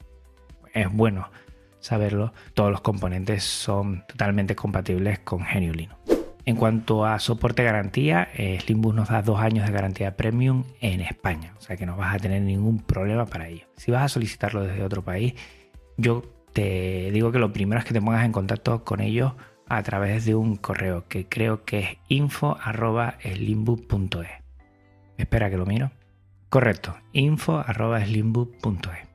es 0.75 0.92
bueno 0.92 1.30
saberlo, 1.80 2.32
todos 2.54 2.70
los 2.70 2.82
componentes 2.82 3.42
son 3.42 4.04
totalmente 4.06 4.54
compatibles 4.54 5.18
con 5.20 5.40
GNU 5.40 5.72
Linux. 5.72 5.96
En 6.44 6.56
cuanto 6.56 7.04
a 7.04 7.18
soporte 7.18 7.64
garantía, 7.64 8.28
eh, 8.34 8.58
Slimbus 8.60 8.94
nos 8.94 9.08
da 9.08 9.22
dos 9.22 9.40
años 9.40 9.66
de 9.66 9.72
garantía 9.72 10.16
premium 10.16 10.64
en 10.80 11.00
España, 11.00 11.54
o 11.58 11.60
sea 11.60 11.76
que 11.76 11.87
no 11.87 11.96
vas 11.96 12.14
a 12.14 12.18
tener 12.18 12.42
ningún 12.42 12.78
problema 12.78 13.26
para 13.26 13.49
ello. 13.49 13.66
Si 13.76 13.90
vas 13.90 14.04
a 14.04 14.08
solicitarlo 14.08 14.62
desde 14.62 14.82
otro 14.82 15.02
país, 15.02 15.34
yo 16.00 16.23
te 16.52 17.11
digo 17.12 17.33
que 17.33 17.38
lo 17.38 17.52
primero 17.52 17.78
es 17.78 17.85
que 17.85 17.95
te 17.95 18.00
pongas 18.00 18.25
en 18.25 18.33
contacto 18.33 18.85
con 18.85 19.00
ellos 19.00 19.35
a 19.69 19.83
través 19.83 20.25
de 20.25 20.35
un 20.35 20.57
correo 20.57 21.07
que 21.09 21.28
creo 21.28 21.64
que 21.64 21.78
es 21.78 21.99
info.slimbus.es. 22.09 24.30
Espera 25.16 25.50
que 25.50 25.57
lo 25.57 25.66
miro. 25.66 25.92
Correcto, 26.49 26.97
info.slimbus.es. 27.12 29.09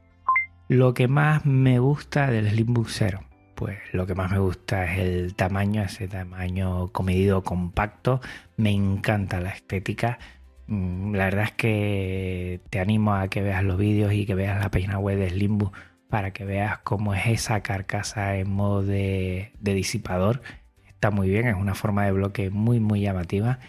Lo 0.68 0.94
que 0.94 1.08
más 1.08 1.46
me 1.46 1.80
gusta 1.80 2.30
del 2.32 2.50
Slimbook 2.50 2.88
0 2.90 3.22
pues 3.56 3.80
lo 3.94 4.06
que 4.06 4.16
más 4.16 4.32
me 4.32 4.40
gusta 4.40 4.84
es 4.84 5.00
el 5.00 5.36
tamaño, 5.36 5.82
ese 5.82 6.08
tamaño 6.08 6.90
comedido 6.90 7.44
compacto. 7.44 8.22
Me 8.58 8.72
encanta 8.72 9.40
la 9.40 9.50
estética. 9.50 10.20
Mm, 10.68 11.16
la 11.16 11.26
verdad 11.26 11.46
es 11.46 11.52
que 11.54 12.62
te 12.70 12.80
animo 12.80 13.16
a 13.16 13.30
que 13.30 13.42
veas 13.42 13.64
los 13.64 13.78
vídeos 13.78 14.14
y 14.14 14.26
que 14.26 14.36
veas 14.36 14.60
la 14.60 14.70
página 14.70 15.00
web 15.00 15.20
de 15.20 15.30
Slimbu 15.30 15.72
para 16.10 16.32
que 16.32 16.46
veas 16.46 16.80
cómo 16.80 17.14
es 17.14 17.28
esa 17.28 17.62
carcasa 17.62 18.38
en 18.38 18.52
modo 18.52 18.84
de, 18.84 19.52
disipador. 19.60 20.42
Está 20.88 21.12
muy 21.12 21.30
bien, 21.30 21.48
es 21.48 21.56
una 21.56 21.76
forma 21.76 22.06
de 22.06 22.12
bloque 22.12 22.50
muy 22.50 22.80
muy 22.80 23.02
llamativa. 23.02 23.60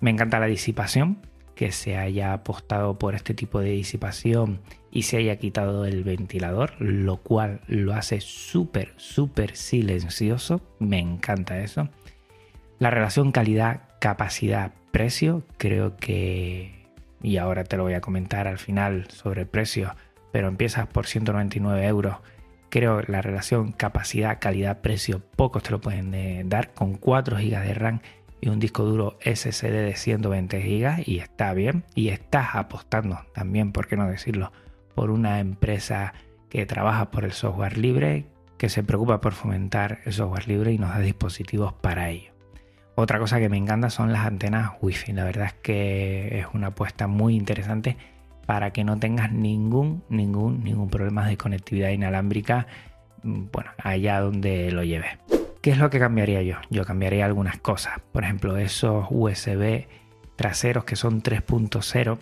Me 0.00 0.10
encanta 0.10 0.40
la 0.40 0.46
disipación, 0.46 1.18
que 1.54 1.72
se 1.72 1.96
haya 1.96 2.32
apostado 2.32 2.98
por 2.98 3.14
este 3.14 3.34
tipo 3.34 3.60
de 3.60 3.70
disipación 3.70 4.60
y 4.90 5.02
se 5.02 5.18
haya 5.18 5.36
quitado 5.36 5.84
el 5.84 6.02
ventilador, 6.04 6.80
lo 6.80 7.18
cual 7.18 7.60
lo 7.66 7.92
hace 7.94 8.20
súper, 8.20 8.92
súper 8.96 9.54
silencioso. 9.56 10.62
Me 10.78 10.98
encanta 10.98 11.60
eso. 11.60 11.90
La 12.78 12.90
relación 12.90 13.32
calidad-capacidad-precio, 13.32 15.42
creo 15.58 15.96
que, 15.96 16.86
y 17.22 17.36
ahora 17.38 17.64
te 17.64 17.76
lo 17.76 17.82
voy 17.84 17.94
a 17.94 18.00
comentar 18.00 18.48
al 18.48 18.58
final 18.58 19.06
sobre 19.10 19.42
el 19.42 19.48
precio, 19.48 19.94
pero 20.34 20.48
empiezas 20.48 20.88
por 20.88 21.06
199 21.06 21.86
euros. 21.86 22.16
Creo 22.68 23.02
la 23.06 23.22
relación 23.22 23.70
capacidad-calidad-precio, 23.70 25.22
pocos 25.36 25.62
te 25.62 25.70
lo 25.70 25.80
pueden 25.80 26.12
eh, 26.12 26.42
dar 26.44 26.74
con 26.74 26.96
4 26.96 27.36
GB 27.36 27.60
de 27.60 27.74
RAM 27.74 28.00
y 28.40 28.48
un 28.48 28.58
disco 28.58 28.82
duro 28.82 29.16
SSD 29.20 29.70
de 29.70 29.94
120 29.94 30.58
GB 30.58 31.04
y 31.06 31.20
está 31.20 31.54
bien 31.54 31.84
y 31.94 32.08
estás 32.08 32.56
apostando 32.56 33.20
también, 33.32 33.70
por 33.70 33.86
qué 33.86 33.96
no 33.96 34.08
decirlo, 34.08 34.50
por 34.96 35.12
una 35.12 35.38
empresa 35.38 36.14
que 36.48 36.66
trabaja 36.66 37.12
por 37.12 37.24
el 37.24 37.30
software 37.30 37.78
libre, 37.78 38.26
que 38.58 38.68
se 38.68 38.82
preocupa 38.82 39.20
por 39.20 39.34
fomentar 39.34 40.00
el 40.04 40.14
software 40.14 40.48
libre 40.48 40.72
y 40.72 40.78
nos 40.78 40.90
da 40.90 40.98
dispositivos 40.98 41.74
para 41.74 42.10
ello. 42.10 42.32
Otra 42.96 43.20
cosa 43.20 43.38
que 43.38 43.48
me 43.48 43.56
encanta 43.56 43.88
son 43.88 44.12
las 44.12 44.26
antenas 44.26 44.72
Wi-Fi. 44.80 45.12
La 45.12 45.22
verdad 45.22 45.46
es 45.46 45.54
que 45.54 46.40
es 46.40 46.46
una 46.54 46.68
apuesta 46.68 47.06
muy 47.06 47.36
interesante 47.36 47.96
para 48.46 48.70
que 48.70 48.84
no 48.84 48.98
tengas 48.98 49.32
ningún, 49.32 50.04
ningún, 50.08 50.62
ningún 50.62 50.90
problema 50.90 51.26
de 51.26 51.36
conectividad 51.36 51.90
inalámbrica, 51.90 52.66
mm, 53.22 53.44
bueno, 53.52 53.70
allá 53.78 54.20
donde 54.20 54.70
lo 54.70 54.84
lleves. 54.84 55.18
¿Qué 55.60 55.70
es 55.70 55.78
lo 55.78 55.88
que 55.88 55.98
cambiaría 55.98 56.42
yo? 56.42 56.56
Yo 56.68 56.84
cambiaría 56.84 57.24
algunas 57.24 57.58
cosas. 57.58 58.00
Por 58.12 58.24
ejemplo, 58.24 58.56
esos 58.58 59.06
USB 59.10 59.86
traseros 60.36 60.84
que 60.84 60.96
son 60.96 61.22
3.0 61.22 62.18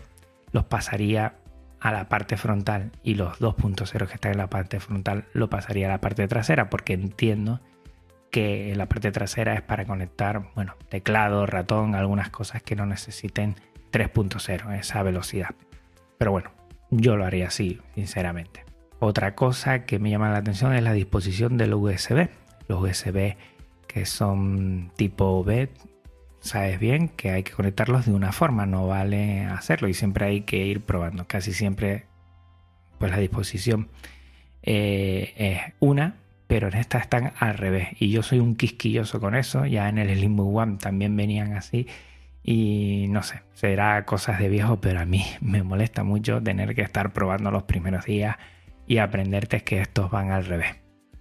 los 0.53 0.65
pasaría 0.65 1.35
a 1.81 1.91
la 1.91 2.09
parte 2.09 2.37
frontal 2.37 2.93
y 3.03 3.15
los 3.15 3.41
2.0 3.41 4.07
que 4.07 4.15
están 4.15 4.33
en 4.33 4.39
la 4.39 4.49
parte 4.49 4.79
frontal 4.79 5.25
lo 5.33 5.51
pasaría 5.51 5.89
a 5.89 5.91
la 5.91 6.01
parte 6.01 6.29
trasera 6.29 6.71
porque 6.71 6.93
entiendo 6.93 7.61
que 8.31 8.73
la 8.77 8.87
parte 8.87 9.13
trasera 9.13 9.55
es 9.55 9.63
para 9.63 9.85
conectar, 9.85 10.51
bueno, 10.55 10.77
teclado, 10.89 11.45
ratón, 11.47 11.95
algunas 11.95 12.31
cosas 12.31 12.63
que 12.63 12.77
no 12.77 12.87
necesiten 12.87 13.57
3.0, 13.93 14.79
esa 14.79 15.03
velocidad. 15.03 15.51
Pero 16.23 16.31
bueno, 16.31 16.53
yo 16.93 17.17
lo 17.17 17.25
haría 17.25 17.49
así, 17.49 17.81
sinceramente. 17.97 18.65
Otra 19.01 19.35
cosa 19.35 19.85
que 19.87 19.99
me 19.99 20.09
llama 20.09 20.31
la 20.31 20.39
atención 20.39 20.73
es 20.73 20.81
la 20.85 20.93
disposición 20.93 21.57
del 21.57 21.75
USB 21.75 22.29
los 22.69 22.81
USB 22.81 23.35
que 23.89 24.07
son 24.07 24.93
tipo 24.95 25.43
B, 25.43 25.69
sabes 26.39 26.79
bien 26.79 27.09
que 27.09 27.33
hay 27.33 27.43
que 27.43 27.51
conectarlos 27.51 28.07
de 28.07 28.13
una 28.13 28.31
forma, 28.31 28.67
no 28.67 28.87
vale 28.87 29.47
hacerlo 29.47 29.89
y 29.89 29.95
siempre 29.95 30.27
hay 30.27 30.43
que 30.43 30.65
ir 30.65 30.83
probando. 30.83 31.27
Casi 31.27 31.53
siempre, 31.53 32.07
pues 33.01 33.11
la 33.11 33.19
disposición 33.19 33.89
eh, 34.63 35.35
es 35.37 35.75
una, 35.81 36.19
pero 36.47 36.69
en 36.69 36.75
esta 36.75 36.99
están 36.99 37.33
al 37.41 37.59
revés. 37.59 37.89
Y 37.99 38.13
yo 38.13 38.23
soy 38.23 38.39
un 38.39 38.55
quisquilloso 38.55 39.19
con 39.19 39.35
eso. 39.35 39.67
Ya 39.67 39.89
en 39.89 39.99
el 39.99 40.17
Slimbook 40.17 40.55
One 40.55 40.77
también 40.77 41.17
venían 41.17 41.55
así. 41.55 41.89
Y 42.43 43.07
no 43.11 43.23
sé, 43.23 43.43
será 43.53 44.05
cosas 44.05 44.39
de 44.39 44.49
viejo, 44.49 44.81
pero 44.81 45.01
a 45.01 45.05
mí 45.05 45.25
me 45.41 45.63
molesta 45.63 46.05
mucho 46.05 46.43
tener 46.43 46.75
que 46.75 46.83
estar 46.83 47.13
probando 47.13 47.51
los 47.51 47.65
primeros 47.65 48.05
días 48.05 48.37
y 48.87 48.99
aprenderte 48.99 49.63
que 49.63 49.81
estos 49.81 50.11
van 50.11 50.31
al 50.31 50.45
revés. 50.45 50.77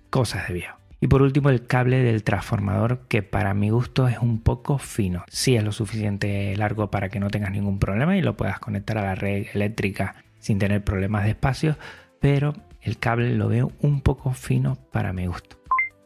Cosas 0.10 0.48
de 0.48 0.56
viejo. 0.56 0.78
Y 1.04 1.08
por 1.08 1.24
último 1.24 1.50
el 1.50 1.66
cable 1.66 2.04
del 2.04 2.24
transformador 2.24 3.08
que 3.08 3.24
para 3.24 3.56
mi 3.56 3.72
gusto 3.72 4.08
es 4.08 4.20
un 4.20 4.40
poco 4.40 4.78
fino. 4.78 5.24
Sí 5.30 5.56
es 5.56 5.64
lo 5.64 5.72
suficiente 5.72 6.56
largo 6.56 6.92
para 6.92 7.10
que 7.10 7.20
no 7.20 7.30
tengas 7.30 7.52
ningún 7.52 7.80
problema 7.80 8.16
y 8.18 8.22
lo 8.22 8.38
puedas 8.38 8.60
conectar 8.60 9.00
a 9.00 9.04
la 9.04 9.16
red 9.16 9.48
eléctrica 9.54 10.16
sin 10.38 10.60
tener 10.60 10.84
problemas 10.84 11.24
de 11.24 11.32
espacio, 11.32 11.76
pero 12.20 12.54
el 12.82 13.00
cable 13.00 13.36
lo 13.36 13.48
veo 13.48 13.72
un 13.80 14.02
poco 14.02 14.34
fino 14.34 14.76
para 14.92 15.12
mi 15.12 15.26
gusto. 15.26 15.58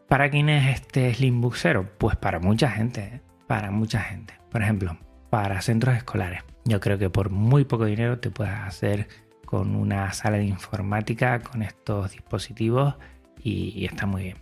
¿Para 0.07 0.29
quién 0.29 0.47
es 0.47 0.73
este 0.73 1.13
Slimbook 1.13 1.55
Zero? 1.55 1.89
Pues 1.97 2.15
para 2.15 2.39
mucha 2.39 2.69
gente, 2.69 3.01
¿eh? 3.01 3.21
Para 3.47 3.71
mucha 3.71 3.99
gente. 3.99 4.33
Por 4.51 4.61
ejemplo, 4.61 4.97
para 5.29 5.61
centros 5.61 5.95
escolares, 5.95 6.43
Yo 6.63 6.79
creo 6.79 6.97
que 6.97 7.09
por 7.09 7.29
muy 7.29 7.65
poco 7.65 7.85
dinero 7.85 8.19
te 8.19 8.31
puedes 8.31 8.53
hacer 8.53 9.07
con 9.45 9.75
una 9.75 10.11
sala 10.13 10.37
de 10.37 10.45
informática 10.45 11.39
con 11.39 11.61
estos 11.61 12.11
dispositivos 12.11 12.95
y, 13.41 13.85
está 13.85 14.05
muy 14.07 14.23
bien. 14.23 14.37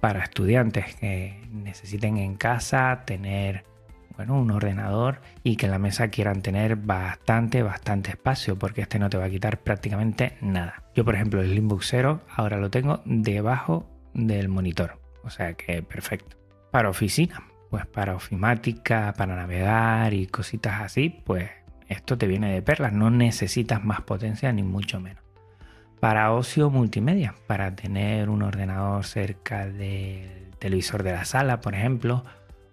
Para 0.00 0.22
estudiantes 0.22 0.94
que 0.96 1.42
necesiten 1.50 2.16
en 2.16 2.36
casa 2.36 3.02
tener 3.04 3.64
bueno, 4.16 4.40
un 4.40 4.50
ordenador 4.50 5.20
y 5.42 5.56
que 5.56 5.66
en 5.66 5.72
la 5.72 5.78
mesa 5.78 6.08
quieran 6.08 6.40
tener 6.40 6.76
bastante, 6.76 7.62
bastante 7.62 8.10
espacio, 8.10 8.58
porque 8.58 8.80
este 8.80 8.98
no 8.98 9.10
te 9.10 9.18
va 9.18 9.24
a 9.26 9.30
quitar 9.30 9.58
prácticamente 9.58 10.38
nada. 10.40 10.84
Yo, 10.94 11.04
por 11.04 11.14
ejemplo, 11.14 11.42
el 11.42 11.50
Slimbook 11.50 11.82
Zero 11.82 12.22
ahora 12.34 12.56
lo 12.56 12.70
tengo 12.70 13.02
debajo 13.04 13.86
del 14.14 14.48
monitor, 14.48 14.98
o 15.22 15.28
sea 15.28 15.54
que 15.54 15.82
perfecto. 15.82 16.38
Para 16.70 16.88
oficina, 16.88 17.42
pues 17.70 17.86
para 17.86 18.14
ofimática, 18.14 19.14
para 19.16 19.36
navegar 19.36 20.14
y 20.14 20.26
cositas 20.26 20.80
así, 20.80 21.10
pues 21.24 21.50
esto 21.88 22.18
te 22.18 22.26
viene 22.26 22.52
de 22.52 22.62
perlas, 22.62 22.92
no 22.92 23.10
necesitas 23.10 23.84
más 23.84 24.00
potencia 24.02 24.52
ni 24.52 24.62
mucho 24.62 25.00
menos. 25.00 25.22
Para 26.00 26.32
ocio 26.32 26.70
multimedia, 26.70 27.34
para 27.46 27.74
tener 27.74 28.28
un 28.28 28.42
ordenador 28.42 29.04
cerca 29.04 29.66
del 29.66 30.50
televisor 30.58 31.02
de 31.02 31.12
la 31.12 31.24
sala, 31.24 31.60
por 31.60 31.74
ejemplo, 31.74 32.24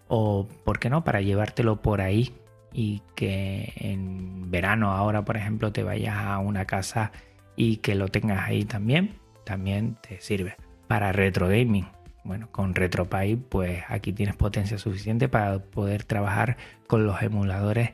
o, 0.08 0.48
¿por 0.66 0.80
qué 0.80 0.90
no?, 0.90 1.04
para 1.04 1.22
llevártelo 1.22 1.82
por 1.82 2.02
ahí 2.02 2.36
y 2.74 3.02
que 3.16 3.74
en 3.78 4.52
verano 4.52 4.92
ahora, 4.92 5.24
por 5.24 5.38
ejemplo, 5.38 5.72
te 5.72 5.84
vayas 5.84 6.18
a 6.18 6.40
una 6.40 6.66
casa 6.66 7.12
y 7.56 7.78
que 7.78 7.96
lo 7.96 8.08
tengas 8.10 8.48
ahí 8.48 8.66
también, 8.66 9.16
también 9.46 9.96
te 10.08 10.20
sirve. 10.20 10.56
Para 10.88 11.12
retro 11.12 11.48
gaming, 11.48 11.88
bueno, 12.24 12.50
con 12.52 12.74
RetroPie, 12.76 13.38
pues 13.38 13.84
aquí 13.88 14.14
tienes 14.14 14.36
potencia 14.36 14.78
suficiente 14.78 15.28
para 15.28 15.60
poder 15.60 16.04
trabajar 16.04 16.58
con 16.88 17.06
los 17.06 17.22
emuladores 17.22 17.92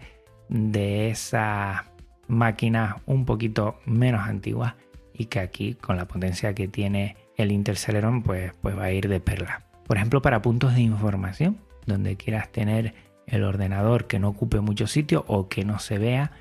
de 0.49 1.09
esa 1.09 1.85
máquina 2.27 2.97
un 3.05 3.25
poquito 3.25 3.79
menos 3.85 4.27
antigua 4.27 4.75
y 5.13 5.25
que 5.25 5.39
aquí 5.39 5.73
con 5.73 5.97
la 5.97 6.07
potencia 6.07 6.53
que 6.53 6.67
tiene 6.67 7.17
el 7.35 7.51
Intel 7.51 7.77
Celeron 7.77 8.23
pues, 8.23 8.53
pues 8.61 8.77
va 8.77 8.85
a 8.85 8.91
ir 8.91 9.09
de 9.09 9.19
perla. 9.19 9.65
Por 9.85 9.97
ejemplo, 9.97 10.21
para 10.21 10.41
puntos 10.41 10.75
de 10.75 10.81
información, 10.81 11.57
donde 11.85 12.15
quieras 12.15 12.51
tener 12.51 12.93
el 13.25 13.43
ordenador 13.43 14.07
que 14.07 14.19
no 14.19 14.29
ocupe 14.29 14.59
mucho 14.59 14.87
sitio 14.87 15.25
o 15.27 15.49
que 15.49 15.65
no 15.65 15.79
se 15.79 15.97
vea 15.97 16.31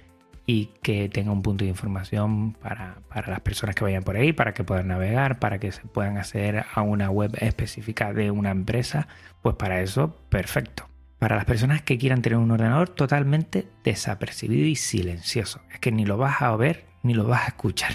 y 0.48 0.70
que 0.80 1.10
tenga 1.10 1.30
un 1.30 1.42
punto 1.42 1.64
de 1.64 1.68
información 1.68 2.54
para, 2.54 3.02
para, 3.10 3.28
las 3.28 3.40
personas 3.40 3.74
que 3.74 3.84
vayan 3.84 4.02
por 4.02 4.16
ahí, 4.16 4.32
para 4.32 4.54
que 4.54 4.64
puedan 4.64 4.88
navegar, 4.88 5.38
para 5.40 5.58
que 5.58 5.72
se 5.72 5.82
puedan 5.82 6.16
acceder 6.16 6.64
a 6.74 6.80
una 6.80 7.10
web 7.10 7.36
específica 7.38 8.14
de 8.14 8.30
una 8.30 8.50
empresa, 8.50 9.08
pues 9.42 9.56
para 9.56 9.82
eso, 9.82 10.16
perfecto 10.30 10.88
para 11.18 11.34
las 11.34 11.46
personas 11.46 11.82
que 11.82 11.98
quieran 11.98 12.22
tener 12.22 12.38
un 12.38 12.52
ordenador 12.52 12.90
totalmente 12.90 13.66
desapercibido 13.82 14.64
y 14.64 14.76
silencioso. 14.76 15.60
Es 15.72 15.80
que 15.80 15.90
ni 15.90 16.06
lo 16.06 16.16
vas 16.16 16.40
a 16.42 16.54
ver 16.54 16.86
ni 17.02 17.12
lo 17.12 17.24
vas 17.26 17.42
a 17.42 17.48
escuchar. 17.48 17.90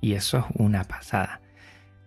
Y 0.00 0.14
eso 0.14 0.38
es 0.38 0.44
una 0.54 0.84
pasada. 0.84 1.41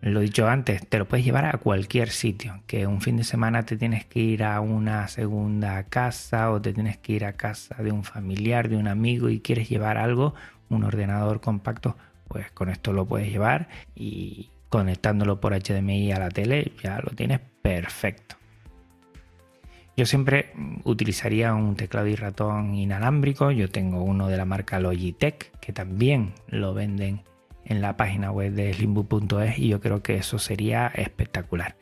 Lo 0.06 0.20
dicho 0.20 0.48
antes, 0.48 0.88
te 0.88 1.00
lo 1.00 1.08
puedes 1.08 1.26
llevar 1.26 1.46
a 1.46 1.58
cualquier 1.58 2.12
sitio. 2.12 2.62
Que 2.68 2.86
un 2.86 3.02
fin 3.02 3.18
de 3.18 3.24
semana 3.24 3.66
te 3.66 3.76
tienes 3.76 4.06
que 4.06 4.20
ir 4.20 4.44
a 4.44 4.62
una 4.62 5.08
segunda 5.08 5.82
casa 5.86 6.52
o 6.52 6.62
te 6.62 6.74
tienes 6.74 6.98
que 6.98 7.14
ir 7.14 7.26
a 7.26 7.34
casa 7.34 7.82
de 7.82 7.92
un 7.92 8.04
familiar, 8.04 8.70
de 8.70 8.78
un 8.78 8.88
amigo 8.88 9.30
y 9.30 9.40
quieres 9.40 9.68
llevar 9.68 9.98
algo, 9.98 10.36
un 10.70 10.84
ordenador 10.84 11.42
compacto, 11.42 11.98
pues 12.28 12.52
con 12.52 12.70
esto 12.70 12.94
lo 12.94 13.08
puedes 13.08 13.32
llevar 13.32 13.68
y 13.96 14.52
conectándolo 14.70 15.42
por 15.42 15.60
HDMI 15.60 16.12
a 16.12 16.20
la 16.20 16.30
tele 16.30 16.74
ya 16.84 17.00
lo 17.00 17.10
tienes 17.16 17.40
perfecto. 17.64 18.36
Yo 19.98 20.06
siempre 20.06 20.54
utilizaría 20.84 21.56
un 21.56 21.76
teclado 21.76 22.06
y 22.06 22.16
ratón 22.16 22.76
inalámbrico. 22.76 23.50
Yo 23.50 23.72
tengo 23.72 24.04
uno 24.04 24.28
de 24.28 24.38
la 24.38 24.46
marca 24.46 24.80
Logitech 24.80 25.58
que 25.60 25.74
también 25.74 26.34
lo 26.48 26.76
venden 26.76 27.24
en 27.66 27.82
la 27.82 27.98
página 27.98 28.32
web 28.32 28.54
de 28.54 28.74
slimbook.es 28.74 29.60
y 29.60 29.70
yo 29.70 29.82
creo 29.82 30.02
que 30.02 30.16
eso 30.16 30.40
sería 30.40 30.88
espectacular. 30.88 31.76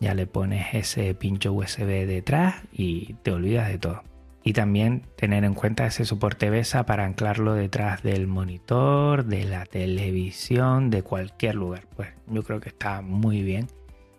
Ya 0.00 0.14
le 0.14 0.26
pones 0.26 0.74
ese 0.74 1.14
pincho 1.14 1.52
USB 1.52 2.06
detrás 2.06 2.62
y 2.72 3.14
te 3.22 3.32
olvidas 3.32 3.68
de 3.68 3.78
todo. 3.78 4.02
Y 4.42 4.52
también 4.52 5.06
tener 5.16 5.44
en 5.44 5.54
cuenta 5.54 5.86
ese 5.86 6.04
soporte 6.04 6.50
BESA 6.50 6.84
para 6.84 7.06
anclarlo 7.06 7.54
detrás 7.54 8.02
del 8.02 8.26
monitor, 8.26 9.24
de 9.24 9.44
la 9.44 9.64
televisión, 9.64 10.90
de 10.90 11.02
cualquier 11.02 11.54
lugar. 11.54 11.86
Pues 11.96 12.10
yo 12.26 12.42
creo 12.42 12.60
que 12.60 12.68
está 12.68 13.00
muy 13.00 13.42
bien. 13.42 13.68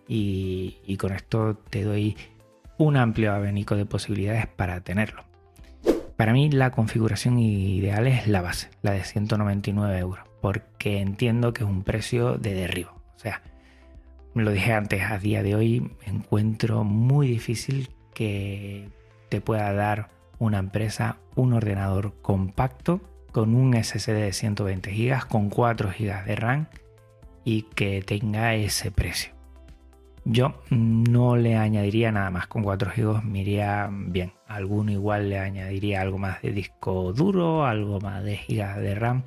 Y, 0.07 0.77
y 0.85 0.97
con 0.97 1.13
esto 1.13 1.55
te 1.69 1.83
doy 1.83 2.17
un 2.77 2.97
amplio 2.97 3.33
abanico 3.33 3.75
de 3.75 3.85
posibilidades 3.85 4.47
para 4.47 4.81
tenerlo. 4.81 5.23
Para 6.15 6.31
mí 6.31 6.49
la 6.49 6.71
configuración 6.71 7.39
ideal 7.39 8.07
es 8.07 8.27
la 8.27 8.41
base, 8.41 8.69
la 8.81 8.91
de 8.91 9.03
199 9.03 9.99
euros, 9.99 10.25
porque 10.45 10.99
entiendo 10.99 11.53
que 11.53 11.63
es 11.63 11.67
un 11.67 11.81
precio 11.81 12.37
de 12.37 12.53
derribo. 12.53 12.91
O 13.15 13.19
sea, 13.19 13.41
lo 14.35 14.51
dije 14.51 14.73
antes, 14.73 15.01
a 15.01 15.17
día 15.17 15.41
de 15.41 15.55
hoy 15.55 15.91
encuentro 16.05 16.83
muy 16.83 17.27
difícil 17.27 17.89
que 18.13 18.89
te 19.29 19.41
pueda 19.41 19.73
dar 19.73 20.11
una 20.37 20.59
empresa 20.59 21.17
un 21.33 21.53
ordenador 21.53 22.13
compacto 22.21 23.01
con 23.31 23.55
un 23.55 23.73
SSD 23.73 24.13
de 24.13 24.33
120 24.33 24.91
GB, 24.91 25.27
con 25.27 25.49
4 25.49 25.89
GB 25.97 26.25
de 26.25 26.35
RAM 26.35 26.67
y 27.43 27.63
que 27.63 28.03
tenga 28.03 28.53
ese 28.53 28.91
precio. 28.91 29.33
Yo 30.25 30.61
no 30.69 31.37
le 31.37 31.55
añadiría 31.55 32.11
nada 32.11 32.29
más, 32.29 32.45
con 32.45 32.61
4 32.61 32.91
GB 32.95 33.23
me 33.23 33.41
iría 33.41 33.89
bien. 33.91 34.33
Alguno 34.45 34.91
igual 34.91 35.27
le 35.27 35.39
añadiría 35.39 36.01
algo 36.01 36.19
más 36.19 36.43
de 36.43 36.51
disco 36.51 37.13
duro, 37.13 37.65
algo 37.65 37.99
más 37.99 38.23
de 38.23 38.37
gigas 38.37 38.77
de 38.77 38.93
RAM, 38.93 39.23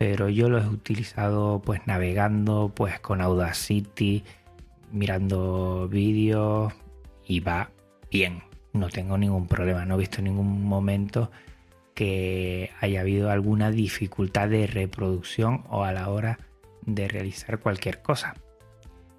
pero 0.00 0.30
yo 0.30 0.48
lo 0.48 0.58
he 0.58 0.66
utilizado 0.66 1.60
pues 1.62 1.86
navegando 1.86 2.72
pues 2.74 2.98
con 3.00 3.20
Audacity, 3.20 4.24
mirando 4.90 5.88
vídeos 5.90 6.72
y 7.26 7.40
va 7.40 7.70
bien. 8.10 8.42
No 8.72 8.88
tengo 8.88 9.18
ningún 9.18 9.46
problema, 9.46 9.84
no 9.84 9.96
he 9.96 9.98
visto 9.98 10.22
ningún 10.22 10.64
momento 10.64 11.30
que 11.92 12.70
haya 12.80 13.02
habido 13.02 13.30
alguna 13.30 13.70
dificultad 13.70 14.48
de 14.48 14.66
reproducción 14.66 15.64
o 15.68 15.84
a 15.84 15.92
la 15.92 16.08
hora 16.08 16.38
de 16.86 17.06
realizar 17.06 17.58
cualquier 17.58 18.00
cosa. 18.00 18.36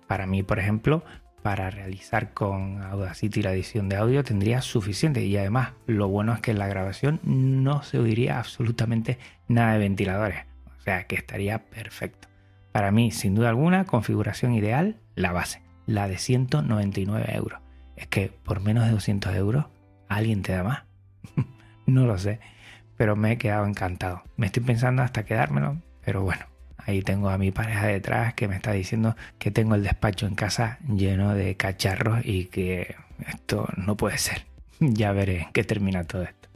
Para 0.08 0.26
mí, 0.26 0.42
por 0.42 0.58
ejemplo, 0.58 1.04
para 1.44 1.70
realizar 1.70 2.34
con 2.34 2.82
Audacity 2.82 3.44
la 3.44 3.54
edición 3.54 3.88
de 3.88 3.98
audio 3.98 4.24
tendría 4.24 4.64
suficiente 4.64 5.24
y 5.24 5.38
además 5.38 5.74
lo 5.86 6.08
bueno 6.08 6.34
es 6.34 6.40
que 6.42 6.50
en 6.50 6.58
la 6.58 6.68
grabación 6.68 7.20
no 7.24 7.84
se 7.84 8.00
oiría 8.00 8.40
absolutamente 8.40 9.20
nada 9.48 9.74
de 9.74 9.80
ventiladores, 9.80 10.51
o 10.82 10.84
sea 10.84 11.06
que 11.06 11.16
estaría 11.16 11.70
perfecto. 11.70 12.28
Para 12.72 12.92
mí, 12.92 13.12
sin 13.12 13.36
duda 13.36 13.50
alguna, 13.50 13.86
configuración 13.86 14.54
ideal, 14.54 15.00
la 15.16 15.32
base, 15.32 15.62
la 15.86 16.08
de 16.08 16.18
199 16.18 17.34
euros. 17.34 17.62
Es 17.96 18.08
que 18.08 18.30
por 18.44 18.60
menos 18.62 18.86
de 18.86 18.92
200 18.92 19.36
euros, 19.36 19.66
¿alguien 20.10 20.42
te 20.42 20.54
da 20.54 20.64
más? 20.64 20.84
no 21.86 22.06
lo 22.06 22.18
sé, 22.18 22.40
pero 22.98 23.16
me 23.16 23.34
he 23.34 23.38
quedado 23.38 23.66
encantado. 23.66 24.24
Me 24.36 24.48
estoy 24.48 24.64
pensando 24.64 25.04
hasta 25.04 25.24
quedármelo, 25.24 25.78
pero 26.04 26.24
bueno, 26.24 26.46
Ahí 26.86 27.02
tengo 27.02 27.30
a 27.30 27.38
mi 27.38 27.52
pareja 27.52 27.88
detrás 27.88 28.34
que 28.34 28.48
me 28.48 28.56
está 28.56 28.72
diciendo 28.72 29.16
que 29.38 29.52
tengo 29.52 29.76
el 29.76 29.84
despacho 29.84 30.26
en 30.26 30.36
casa 30.36 30.80
lleno 30.88 31.36
de 31.36 31.56
cacharros 31.56 32.26
y 32.26 32.46
que 32.46 32.96
esto 33.28 33.68
no 33.78 33.96
puede 33.98 34.18
ser. 34.18 34.46
Ya 34.80 35.12
veré 35.12 35.48
qué 35.54 35.64
termina 35.64 36.06
todo 36.06 36.24
esto. 36.24 36.50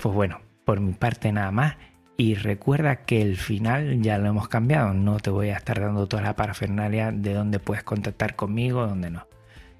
Pues 0.00 0.14
bueno, 0.14 0.40
por 0.64 0.78
mi 0.78 0.92
parte 0.92 1.32
nada 1.32 1.50
más. 1.50 1.74
Y 2.20 2.34
recuerda 2.34 2.96
que 2.96 3.22
el 3.22 3.38
final 3.38 4.02
ya 4.02 4.18
lo 4.18 4.28
hemos 4.28 4.46
cambiado. 4.46 4.92
No 4.92 5.20
te 5.20 5.30
voy 5.30 5.48
a 5.48 5.56
estar 5.56 5.80
dando 5.80 6.06
toda 6.06 6.22
la 6.22 6.36
parafernalia 6.36 7.12
de 7.12 7.32
dónde 7.32 7.60
puedes 7.60 7.82
contactar 7.82 8.36
conmigo, 8.36 8.86
dónde 8.86 9.08
no. 9.08 9.26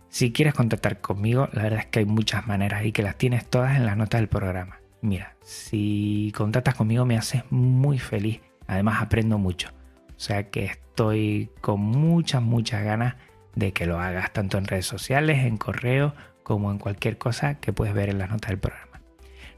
Si 0.08 0.32
quieres 0.32 0.54
contactar 0.54 1.02
conmigo, 1.02 1.50
la 1.52 1.64
verdad 1.64 1.80
es 1.80 1.86
que 1.88 1.98
hay 1.98 2.06
muchas 2.06 2.46
maneras 2.46 2.86
y 2.86 2.92
que 2.92 3.02
las 3.02 3.18
tienes 3.18 3.44
todas 3.44 3.76
en 3.76 3.84
las 3.84 3.98
notas 3.98 4.22
del 4.22 4.30
programa. 4.30 4.78
Mira, 5.02 5.36
si 5.42 6.32
contactas 6.34 6.76
conmigo 6.76 7.04
me 7.04 7.18
haces 7.18 7.42
muy 7.50 7.98
feliz 7.98 8.40
Además 8.66 9.02
aprendo 9.02 9.36
mucho. 9.36 9.68
O 10.08 10.18
sea 10.18 10.48
que 10.48 10.64
estoy 10.64 11.50
con 11.60 11.80
muchas, 11.80 12.40
muchas 12.40 12.82
ganas 12.84 13.16
de 13.54 13.74
que 13.74 13.84
lo 13.84 14.00
hagas, 14.00 14.32
tanto 14.32 14.56
en 14.56 14.64
redes 14.64 14.86
sociales, 14.86 15.44
en 15.44 15.58
correo, 15.58 16.14
como 16.42 16.70
en 16.70 16.78
cualquier 16.78 17.18
cosa 17.18 17.56
que 17.56 17.74
puedes 17.74 17.92
ver 17.92 18.08
en 18.08 18.16
las 18.16 18.30
notas 18.30 18.48
del 18.48 18.60
programa. 18.60 18.89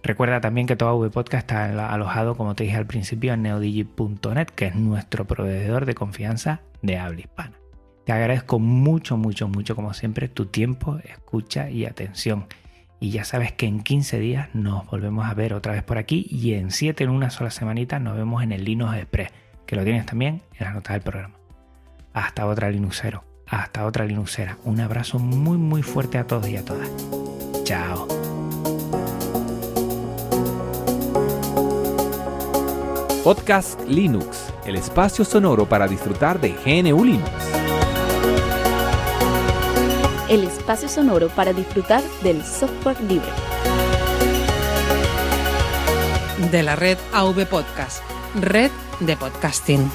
Recuerda 0.03 0.41
también 0.41 0.67
que 0.67 0.77
todo 0.77 1.11
Podcast 1.11 1.51
está 1.51 1.93
alojado, 1.93 2.37
como 2.37 2.55
te 2.55 2.65
dije 2.65 2.77
al 2.77 2.87
principio, 2.87 3.35
en 3.35 3.43
neodigi.net, 3.43 4.49
que 4.49 4.67
es 4.67 4.75
nuestro 4.75 5.27
proveedor 5.27 5.87
de 5.87 5.95
confianza 5.95 6.61
de 6.83 6.99
habla 6.99 7.21
hispana. 7.21 7.53
Te 8.05 8.12
agradezco 8.12 8.59
mucho, 8.59 9.17
mucho, 9.17 9.47
mucho, 9.47 9.77
como 9.77 9.95
siempre, 9.95 10.29
tu 10.29 10.47
tiempo, 10.47 10.99
escucha 11.05 11.71
y 11.71 11.87
atención. 11.87 12.47
Y 12.99 13.11
ya 13.11 13.25
sabes 13.25 13.53
que 13.53 13.67
en 13.67 13.83
15 13.83 14.19
días 14.19 14.49
nos 14.55 14.87
volvemos 14.87 15.27
a 15.27 15.35
ver 15.35 15.55
otra 15.55 15.73
vez 15.73 15.83
por 15.83 15.99
aquí 15.99 16.27
y 16.31 16.55
en 16.55 16.71
7 16.71 17.05
en 17.05 17.11
una 17.11 17.31
sola 17.31 17.51
semanita 17.51 17.99
nos 17.99 18.17
vemos 18.17 18.43
en 18.43 18.53
el 18.53 18.65
Linux 18.65 18.97
Express, 18.97 19.31
que 19.67 19.77
lo 19.77 19.85
tienes 19.85 20.07
también 20.07 20.43
en 20.59 20.65
las 20.65 20.75
notas 20.75 20.95
del 20.95 21.03
programa. 21.03 21.35
Hasta 22.12 22.47
otra 22.47 22.71
Linuxero, 22.71 23.25
hasta 23.47 23.87
otra 23.87 24.05
Linuxera. 24.05 24.59
Un 24.65 24.81
abrazo 24.81 25.19
muy 25.19 25.59
muy 25.59 25.83
fuerte 25.83 26.19
a 26.19 26.27
todos 26.27 26.49
y 26.49 26.57
a 26.57 26.65
todas. 26.65 26.91
Chao. 27.65 28.32
Podcast 33.25 33.81
Linux, 33.87 34.53
el 34.67 34.75
espacio 34.75 35.25
sonoro 35.25 35.65
para 35.65 35.87
disfrutar 35.87 36.41
de 36.41 36.49
GNU 36.49 37.05
Linux. 37.05 37.31
El 40.29 40.43
espacio 40.43 40.89
sonoro 40.89 41.29
para 41.29 41.53
disfrutar 41.53 42.03
del 42.25 42.45
software 42.45 43.01
libre. 43.03 43.29
De 46.51 46.65
la 46.65 46.75
red 46.75 46.99
AV 47.13 47.47
Podcast, 47.47 48.03
red 48.41 48.73
de 48.99 49.17
podcasting. 49.17 49.89